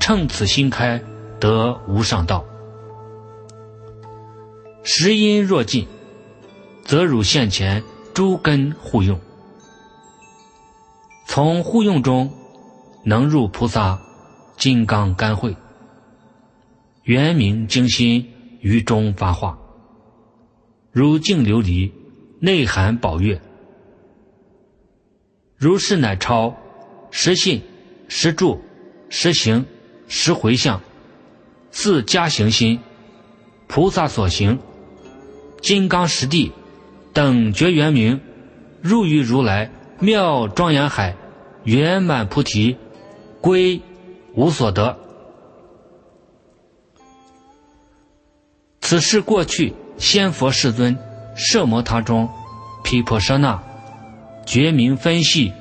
[0.00, 1.00] 乘此心开
[1.38, 2.44] 得无上道。
[4.90, 5.86] 时因若尽，
[6.82, 7.84] 则汝现前
[8.14, 9.20] 诸根互用，
[11.26, 12.32] 从互用中
[13.04, 14.00] 能入菩萨
[14.56, 15.54] 金刚干慧，
[17.02, 18.32] 圆明精心
[18.62, 19.58] 于中发化，
[20.90, 21.92] 如净琉璃
[22.40, 23.38] 内含宝月。
[25.58, 26.56] 如是乃超
[27.10, 27.62] 实信、
[28.08, 28.58] 实住、
[29.10, 29.66] 实行、
[30.08, 30.80] 实回向
[31.70, 32.80] 四加行心，
[33.66, 34.58] 菩萨所行
[35.60, 36.52] 金刚实地
[37.12, 38.20] 等觉圆明，
[38.80, 41.16] 入于如来妙庄严海，
[41.64, 42.76] 圆满菩提，
[43.40, 43.80] 归
[44.34, 44.96] 无所得。
[48.80, 50.96] 此事过去先佛世尊
[51.34, 52.28] 摄摩他中
[52.82, 53.62] 毗婆舍那。
[54.46, 55.52] 觉明分析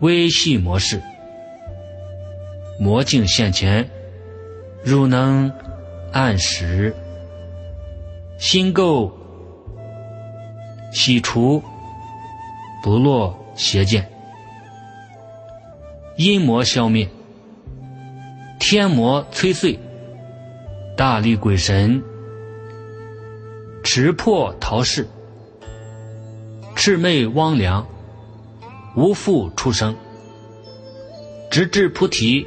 [0.00, 1.02] 微细模式，
[2.80, 3.90] 魔镜现前，
[4.82, 5.52] 汝能
[6.12, 6.96] 按时
[8.38, 9.10] 心垢
[10.92, 11.62] 洗除，
[12.82, 14.08] 不落邪见，
[16.16, 17.08] 阴魔消灭，
[18.58, 19.78] 天魔摧碎，
[20.96, 22.02] 大力鬼神
[23.82, 25.08] 持破逃世，
[26.74, 27.84] 魑魅魍魉。
[28.96, 29.94] 无复出生，
[31.50, 32.46] 直至菩提，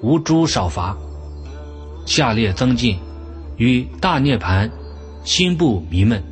[0.00, 0.96] 无诸少法，
[2.06, 2.98] 下列增进，
[3.58, 4.72] 与大涅盘，
[5.26, 6.22] 心不迷闷。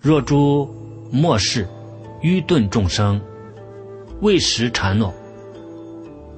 [0.00, 0.72] 若诸
[1.10, 1.68] 末世
[2.22, 3.20] 愚钝众生，
[4.20, 5.12] 未识禅诺，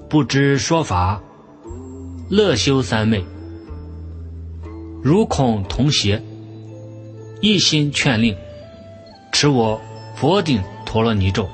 [0.08, 1.22] 不知说法，
[2.30, 3.22] 乐修三昧，
[5.02, 6.20] 如恐同邪，
[7.42, 8.34] 一心劝令，
[9.30, 9.78] 持我
[10.16, 10.60] 佛顶。
[10.86, 11.46] 陀罗尼咒，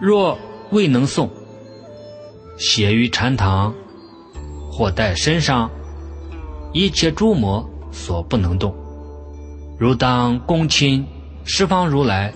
[0.00, 0.36] 若
[0.72, 1.28] 未能诵，
[2.58, 3.72] 写于禅堂，
[4.72, 5.70] 或带身上，
[6.74, 8.74] 一切诸魔所不能动。
[9.78, 11.06] 如当恭亲
[11.44, 12.34] 十方如来，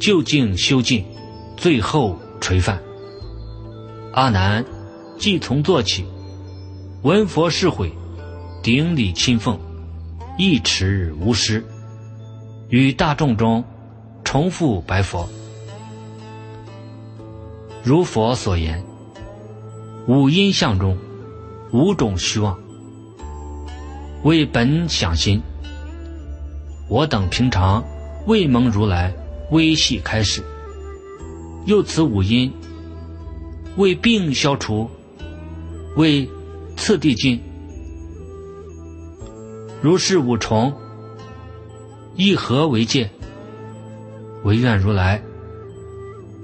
[0.00, 1.04] 究竟修尽，
[1.56, 2.82] 最后垂范。
[4.12, 4.64] 阿难，
[5.18, 6.04] 即从做起，
[7.02, 7.92] 闻佛是悔，
[8.62, 9.56] 顶礼亲奉，
[10.36, 11.64] 一持无失，
[12.70, 13.62] 与大众中。
[14.22, 15.28] 重复白佛，
[17.82, 18.84] 如佛所言，
[20.06, 20.96] 五阴相中，
[21.72, 22.56] 五种虚妄，
[24.22, 25.40] 为本想心。
[26.88, 27.84] 我等平常
[28.26, 29.14] 未蒙如来
[29.50, 30.42] 微细开示，
[31.66, 32.52] 又此五音
[33.76, 34.90] 为病消除，
[35.96, 36.28] 为
[36.76, 37.40] 次第尽。
[39.80, 40.74] 如是五重，
[42.16, 43.08] 一合为界。
[44.42, 45.22] 唯愿如来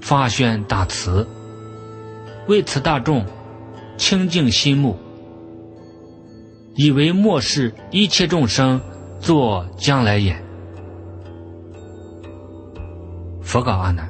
[0.01, 1.27] 发宣大慈，
[2.47, 3.25] 为此大众
[3.97, 4.97] 清净心目，
[6.77, 8.79] 以为末世一切众生
[9.19, 10.41] 作将来眼。
[13.41, 14.07] 佛告阿难：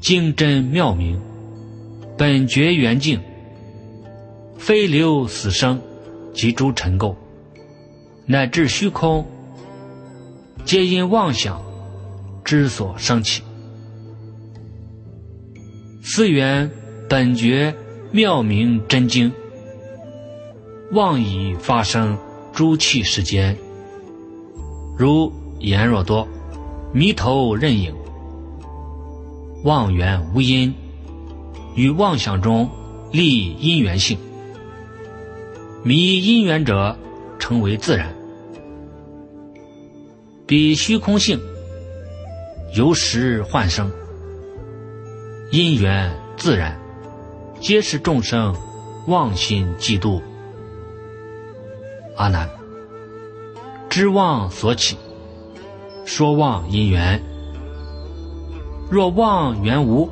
[0.00, 1.20] 精真妙明，
[2.16, 3.20] 本觉圆净，
[4.56, 5.80] 非流死生
[6.32, 7.14] 及诸尘垢，
[8.24, 9.26] 乃至虚空，
[10.64, 11.64] 皆因妄想。
[12.44, 13.42] 之所生起，
[16.00, 16.70] 思源
[17.08, 17.74] 本觉
[18.12, 19.32] 妙明真经，
[20.92, 22.16] 妄以发生
[22.52, 23.58] 诸气世间，
[24.96, 26.26] 如言若多，
[26.92, 27.94] 迷头任影，
[29.64, 30.72] 妄缘无因，
[31.74, 32.70] 与妄想中
[33.10, 34.16] 立因缘性，
[35.82, 36.96] 迷因缘者
[37.38, 38.14] 成为自然，
[40.46, 41.40] 比虚空性。
[42.74, 43.90] 由时幻生，
[45.50, 46.78] 因缘自然，
[47.58, 48.54] 皆是众生
[49.06, 50.20] 妄心嫉妒。
[52.16, 52.48] 阿难，
[53.90, 54.96] 知妄所起，
[56.04, 57.20] 说妄因缘；
[58.90, 60.08] 若妄缘无，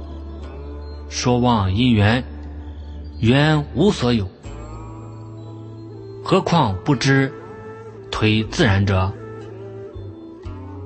[1.08, 2.22] 说妄因缘，
[3.20, 4.28] 缘无所有。
[6.22, 7.32] 何况不知
[8.10, 9.10] 推自然者？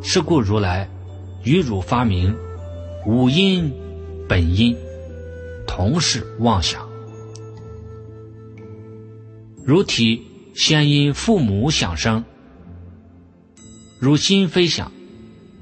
[0.02, 0.88] 是故如来。
[1.44, 2.36] 于汝发明
[3.06, 3.72] 五因
[4.28, 4.76] 本因，
[5.66, 6.86] 同是妄想。
[9.64, 10.26] 如体
[10.58, 12.24] 先因父母想生，
[14.00, 14.90] 如心非想，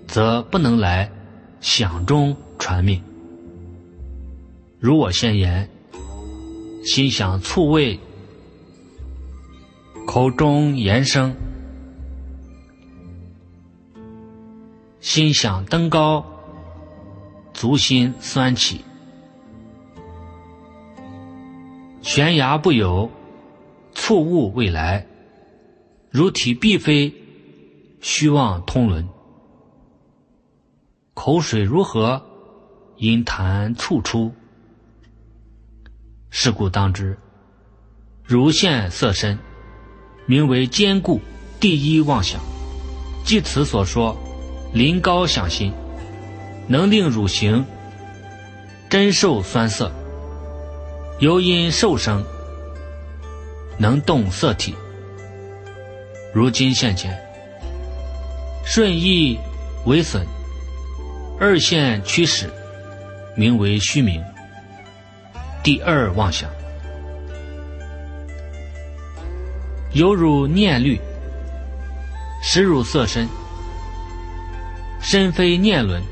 [0.08, 1.12] 则不能来
[1.60, 3.02] 想中传命。
[4.80, 5.68] 如我先言，
[6.82, 8.00] 心想醋味，
[10.06, 11.32] 口中言声；
[15.00, 16.24] 心想登高，
[17.52, 18.80] 足心酸起，
[22.00, 23.10] 悬崖不有。
[23.98, 25.06] 错误未来，
[26.10, 27.12] 如体必非
[28.00, 29.08] 虚妄通伦。
[31.14, 32.22] 口水如何？
[32.98, 34.32] 因痰促出。
[36.30, 37.18] 是故当知，
[38.22, 39.36] 如现色身，
[40.26, 41.20] 名为坚固
[41.58, 42.38] 第一妄想。
[43.24, 44.16] 即此所说，
[44.72, 45.72] 临高想心，
[46.68, 47.64] 能令汝行
[48.88, 49.90] 真受酸涩，
[51.18, 52.24] 由因受生。
[53.78, 54.74] 能动色体，
[56.32, 57.18] 如今现前，
[58.64, 59.38] 顺意
[59.84, 60.26] 为损，
[61.38, 62.50] 二线驱使，
[63.36, 64.22] 名为虚名。
[65.62, 66.48] 第二妄想，
[69.92, 70.98] 犹如念虑，
[72.42, 73.28] 实如色身，
[75.00, 76.02] 身非念轮，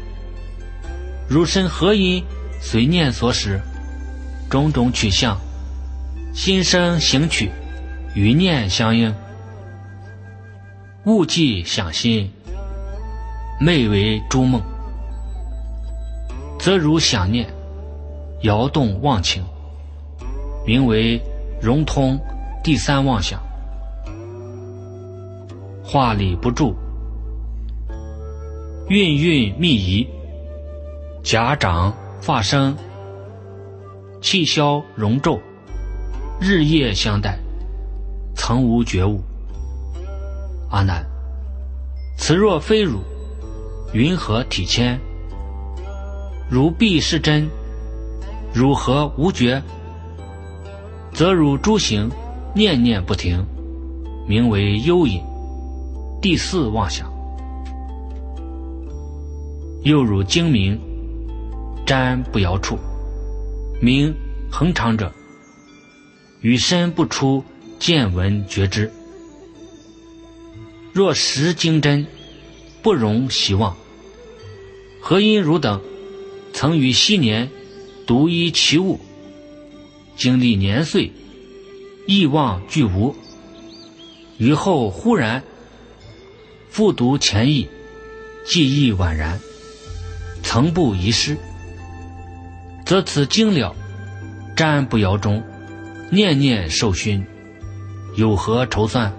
[1.29, 2.23] 如身何因
[2.61, 3.61] 随念所使，
[4.51, 5.39] 种种取向。
[6.35, 7.49] 心生行取，
[8.13, 9.15] 与念相应。
[11.07, 12.29] 物即想心，
[13.61, 14.61] 昧为诸梦，
[16.59, 17.47] 则如想念，
[18.43, 19.45] 摇动妄情，
[20.67, 21.23] 名为
[21.63, 22.19] 融通
[22.65, 23.41] 第三妄想。
[25.85, 26.75] 化理不住，
[28.89, 30.05] 运运密仪，
[31.23, 32.77] 甲长发生，
[34.21, 35.41] 气消容皱。
[36.41, 37.39] 日夜相待，
[38.35, 39.23] 曾无觉悟。
[40.71, 41.05] 阿难，
[42.19, 43.01] 此若非汝，
[43.93, 44.99] 云何体谦？
[46.51, 47.49] 汝必是真，
[48.53, 49.63] 汝何无觉？
[51.13, 52.11] 则汝诸行
[52.55, 53.43] 念念不停，
[54.27, 55.23] 名为幽隐。
[56.21, 57.09] 第四妄想。
[59.83, 60.79] 又如精明，
[61.87, 62.77] 瞻不摇处，
[63.81, 64.15] 名
[64.51, 65.13] 恒常者。
[66.45, 67.43] 与身不出，
[67.79, 68.93] 见闻觉知。
[70.93, 72.07] 若实精真，
[72.83, 73.75] 不容希望。
[75.01, 75.81] 何因汝等
[76.53, 77.49] 曾于昔年
[78.07, 79.01] 独依其物，
[80.19, 81.13] 经历年岁，
[82.07, 83.17] 意望俱无。
[84.37, 85.43] 于后忽然
[86.69, 87.69] 复读前意，
[88.45, 89.41] 记忆宛然，
[90.43, 91.39] 曾不遗失，
[92.85, 93.75] 则此经了，
[94.55, 95.43] 瞻不摇中。
[96.15, 97.27] 念念受熏，
[98.15, 99.13] 有何筹算？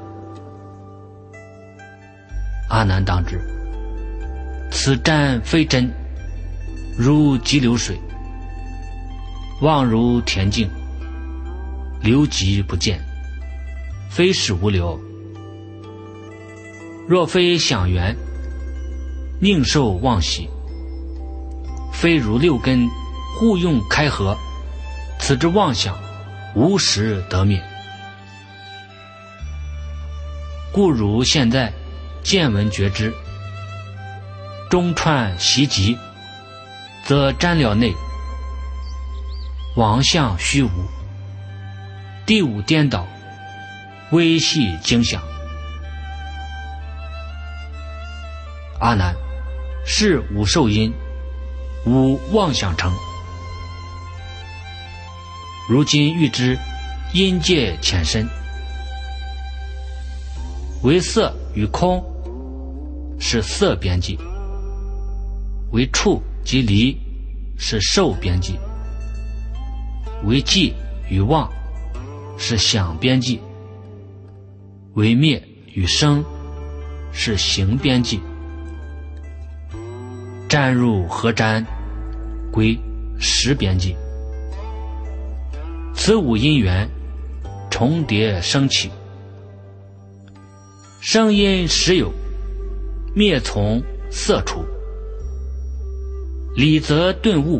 [2.69, 3.37] 阿难当知，
[4.71, 5.91] 此瞻非真，
[6.97, 7.99] 如急流水，
[9.61, 10.69] 望如恬静，
[12.01, 12.99] 流极不见，
[14.09, 14.97] 非是无流。
[17.07, 18.15] 若非想缘，
[19.41, 20.49] 宁受妄喜？
[21.91, 22.87] 非如六根
[23.37, 24.37] 互用开合，
[25.19, 26.04] 此之妄想。
[26.55, 27.61] 无时得灭，
[30.71, 31.73] 故如现在
[32.23, 33.13] 见闻觉知，
[34.69, 35.97] 中串习集，
[37.03, 37.93] 则沾了内，
[39.75, 40.69] 王相虚无。
[42.25, 43.05] 第五颠倒，
[44.11, 45.21] 微细惊响。
[48.79, 49.13] 阿难，
[49.85, 50.93] 是五受因，
[51.85, 52.93] 无妄想成。
[55.67, 56.57] 如今欲知
[57.11, 58.27] 阴界浅深，
[60.83, 62.03] 为色与空
[63.19, 64.15] 是色边际，
[65.71, 66.95] 为触及离
[67.57, 68.59] 是受边际，
[70.23, 70.71] 为寂
[71.09, 71.51] 与妄
[72.37, 73.41] 是想边际，
[74.93, 75.41] 为灭
[75.73, 76.23] 与生
[77.11, 78.19] 是行边际。
[80.47, 81.65] 沾入何沾
[82.51, 82.79] 归
[83.17, 83.95] 识边际。
[86.05, 86.87] 此五因缘
[87.71, 88.91] 重叠升起，
[91.01, 92.13] 声音时有，
[93.15, 93.81] 灭从
[94.11, 94.63] 色出，
[96.55, 97.59] 理则顿悟，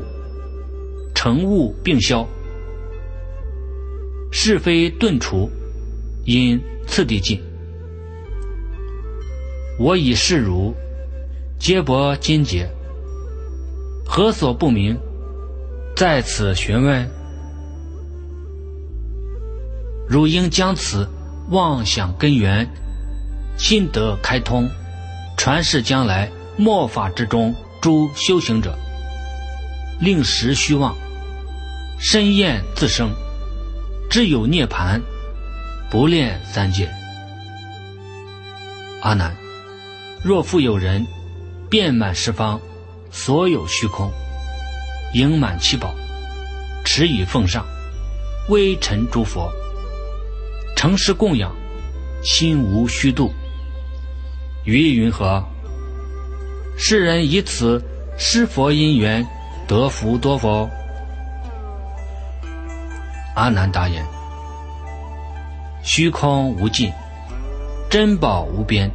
[1.16, 2.24] 成悟并消，
[4.32, 5.50] 是非顿除，
[6.24, 7.42] 因次第尽。
[9.80, 10.72] 我以是如，
[11.58, 12.70] 皆薄金节，
[14.06, 14.96] 何所不明？
[15.96, 17.25] 在此询问。
[20.08, 21.10] 汝应将此
[21.50, 22.68] 妄想根源，
[23.58, 24.70] 心得开通，
[25.38, 28.78] 传世将来末法之中诸修行者，
[30.00, 30.96] 令时虚妄，
[32.00, 33.10] 深厌自生，
[34.10, 35.02] 只有涅盘，
[35.90, 36.88] 不恋三界。
[39.02, 39.36] 阿难，
[40.24, 41.06] 若复有人
[41.70, 42.60] 遍满十方，
[43.12, 44.12] 所有虚空，
[45.14, 45.94] 盈满七宝，
[46.84, 47.66] 持以奉上，
[48.50, 49.52] 微尘诸佛。
[50.76, 51.52] 诚实供养，
[52.24, 53.32] 心无虚度。
[54.66, 55.44] 于意云何？
[56.78, 57.82] 世人以此
[58.18, 59.26] 施佛因缘
[59.68, 60.70] 得福多否？
[63.36, 64.06] 阿难答言：
[65.84, 66.92] 虚空无尽，
[67.90, 68.92] 珍宝无边。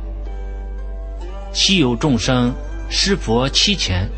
[1.52, 2.54] 昔有众生
[2.88, 4.08] 施佛七钱，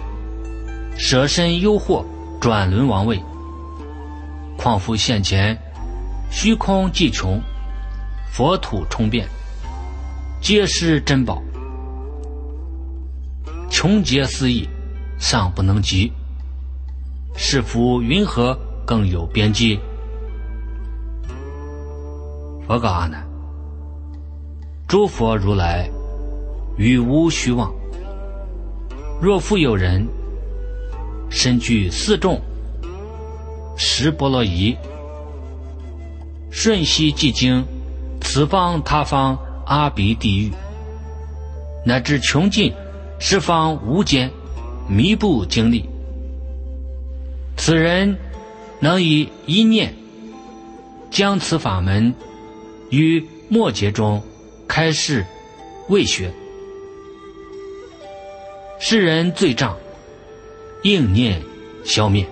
[0.98, 2.04] 舍身忧惑
[2.40, 3.22] 转轮王位。
[4.58, 5.56] 况复现前，
[6.30, 7.40] 虚空既穷。
[8.32, 9.28] 佛土充遍，
[10.40, 11.42] 皆是珍宝，
[13.68, 14.66] 穷劫思议，
[15.18, 16.10] 尚不能及。
[17.36, 19.78] 是夫云何更有边际？
[22.66, 23.22] 佛告阿难：
[24.88, 25.86] 诸佛如来
[26.78, 27.70] 与无虚妄。
[29.20, 30.08] 若复有人
[31.28, 32.40] 身具四众
[33.76, 34.74] 十波罗夷，
[36.50, 37.62] 瞬息即经。
[38.22, 40.52] 此方他方阿鼻地狱，
[41.84, 42.72] 乃至穷尽
[43.18, 44.30] 十方无间
[44.88, 45.84] 弥不经历。
[47.56, 48.16] 此人
[48.80, 49.94] 能以一念
[51.10, 52.14] 将此法门
[52.90, 54.22] 于末劫中
[54.66, 55.26] 开示
[55.88, 56.32] 未学，
[58.80, 59.76] 世人罪障
[60.82, 61.42] 应念
[61.84, 62.26] 消灭，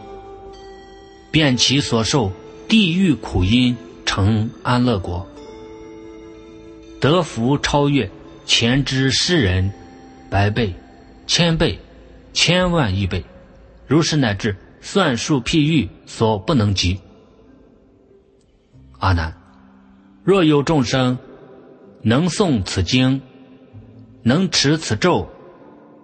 [1.30, 2.32] 便其所受
[2.68, 3.76] 地狱苦因
[4.06, 5.26] 成安乐国。
[7.00, 8.10] 得福超越
[8.44, 9.72] 前之世人
[10.28, 10.74] 百倍、
[11.26, 11.78] 千倍、
[12.34, 13.24] 千万亿倍，
[13.86, 17.00] 如是乃至算数譬喻所不能及。
[18.98, 19.34] 阿难，
[20.24, 21.16] 若有众生
[22.02, 23.22] 能诵此经，
[24.22, 25.30] 能持此咒，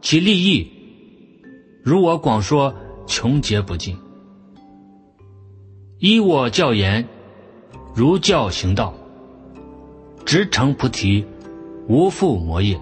[0.00, 0.72] 其利益
[1.82, 2.74] 如我广说，
[3.06, 3.98] 穷劫不尽。
[5.98, 7.06] 依我教言，
[7.94, 8.94] 如教行道。
[10.26, 11.24] 直成菩提，
[11.86, 12.76] 无复魔业。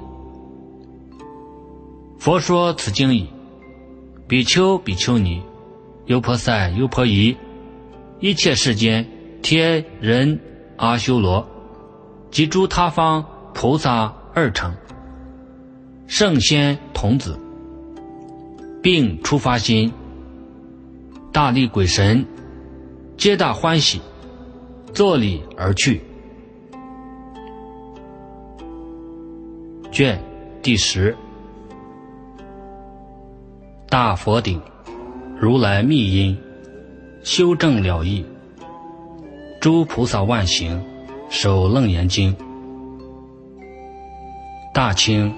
[2.19, 3.29] 佛说此经已，
[4.27, 5.43] 比丘、比丘尼、
[6.07, 7.37] 优婆塞、优婆夷，
[8.19, 9.07] 一切世间
[9.43, 10.41] 天人
[10.79, 11.47] 阿修罗
[12.31, 14.75] 及诸他方菩萨二乘，
[16.07, 17.39] 圣仙童子，
[18.83, 19.93] 并出发心，
[21.31, 22.25] 大力鬼神，
[23.19, 24.01] 皆大欢喜，
[24.95, 26.01] 作礼而去。
[29.95, 30.21] 卷
[30.61, 31.17] 第十，
[33.89, 34.61] 大佛顶，
[35.39, 36.37] 如来密因，
[37.23, 38.27] 修正了义，
[39.61, 40.85] 诸菩萨万行，
[41.31, 42.35] 守楞严经，
[44.73, 45.33] 大清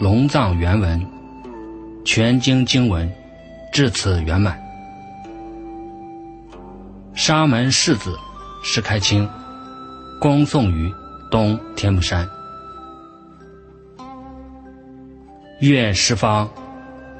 [0.00, 1.06] 龙藏原文，
[2.04, 3.08] 全经经文
[3.72, 4.60] 至此圆满。
[7.14, 8.18] 沙门世子
[8.64, 9.28] 释开清，
[10.20, 10.92] 恭送于
[11.30, 12.28] 东天目山。
[15.60, 16.50] 愿十方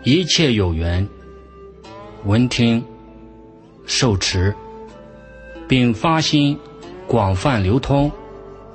[0.03, 1.07] 一切有缘
[2.25, 2.83] 闻听
[3.85, 4.55] 受持，
[5.69, 6.59] 并发心
[7.07, 8.11] 广泛流通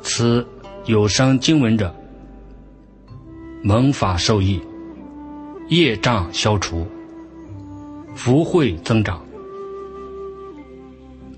[0.04, 0.46] 此
[0.86, 1.94] 有声经文者，
[3.64, 4.62] 蒙法受益，
[5.70, 6.86] 业障消除，
[8.14, 9.20] 福慧增长，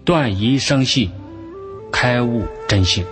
[0.04, 1.10] 断疑生信，
[1.90, 3.06] 开悟真性，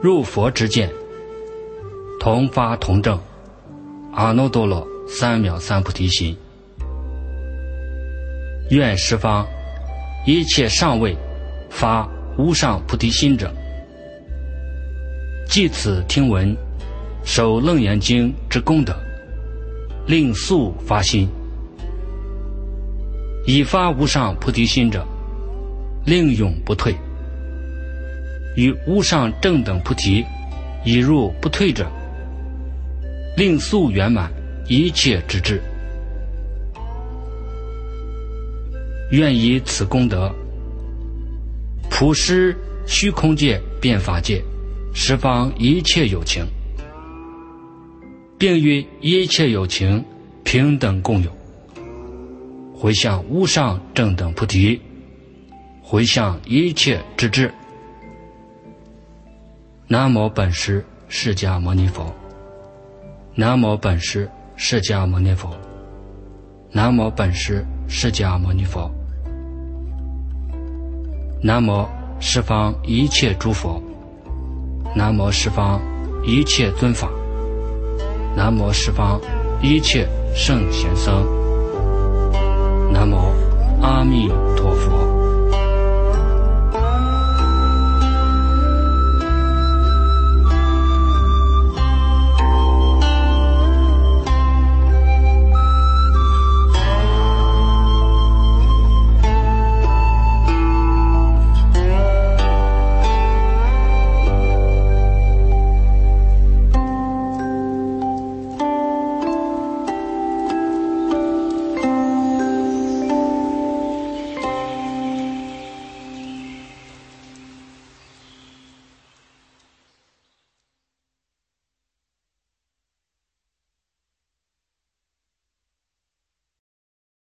[0.00, 0.88] 入佛之见。
[2.24, 3.20] 同发同证，
[4.14, 6.34] 阿耨多罗三藐三菩提心。
[8.70, 9.46] 愿十方
[10.26, 11.14] 一切尚未
[11.68, 12.08] 发
[12.38, 13.52] 无上菩提心者，
[15.50, 16.56] 即此听闻
[17.26, 18.96] 受楞严经之功德，
[20.06, 21.28] 令速发心；
[23.46, 25.06] 已发无上菩提心者，
[26.06, 26.94] 令永不退；
[28.56, 30.24] 与无上正等菩提
[30.86, 31.86] 已入不退者。
[33.36, 34.32] 令速圆满
[34.68, 35.60] 一切之智，
[39.10, 40.32] 愿以此功德，
[41.90, 42.56] 普施
[42.86, 44.40] 虚空界、变法界、
[44.94, 46.46] 十方一切有情，
[48.38, 50.04] 并与一切有情
[50.44, 51.30] 平等共有，
[52.72, 54.80] 回向无上正等菩提，
[55.82, 57.52] 回向一切之智。
[59.88, 62.14] 南无本师释迦牟尼佛。
[63.36, 65.50] 南无本师释迦牟尼佛。
[66.70, 68.88] 南无本师释迦牟尼佛。
[71.42, 71.84] 南无
[72.20, 73.82] 十方一切诸佛。
[74.94, 75.80] 南无十方
[76.24, 77.10] 一切尊法。
[78.36, 79.20] 南无十方
[79.60, 81.26] 一切圣贤僧。
[82.92, 83.16] 南无
[83.82, 84.53] 阿弥陀。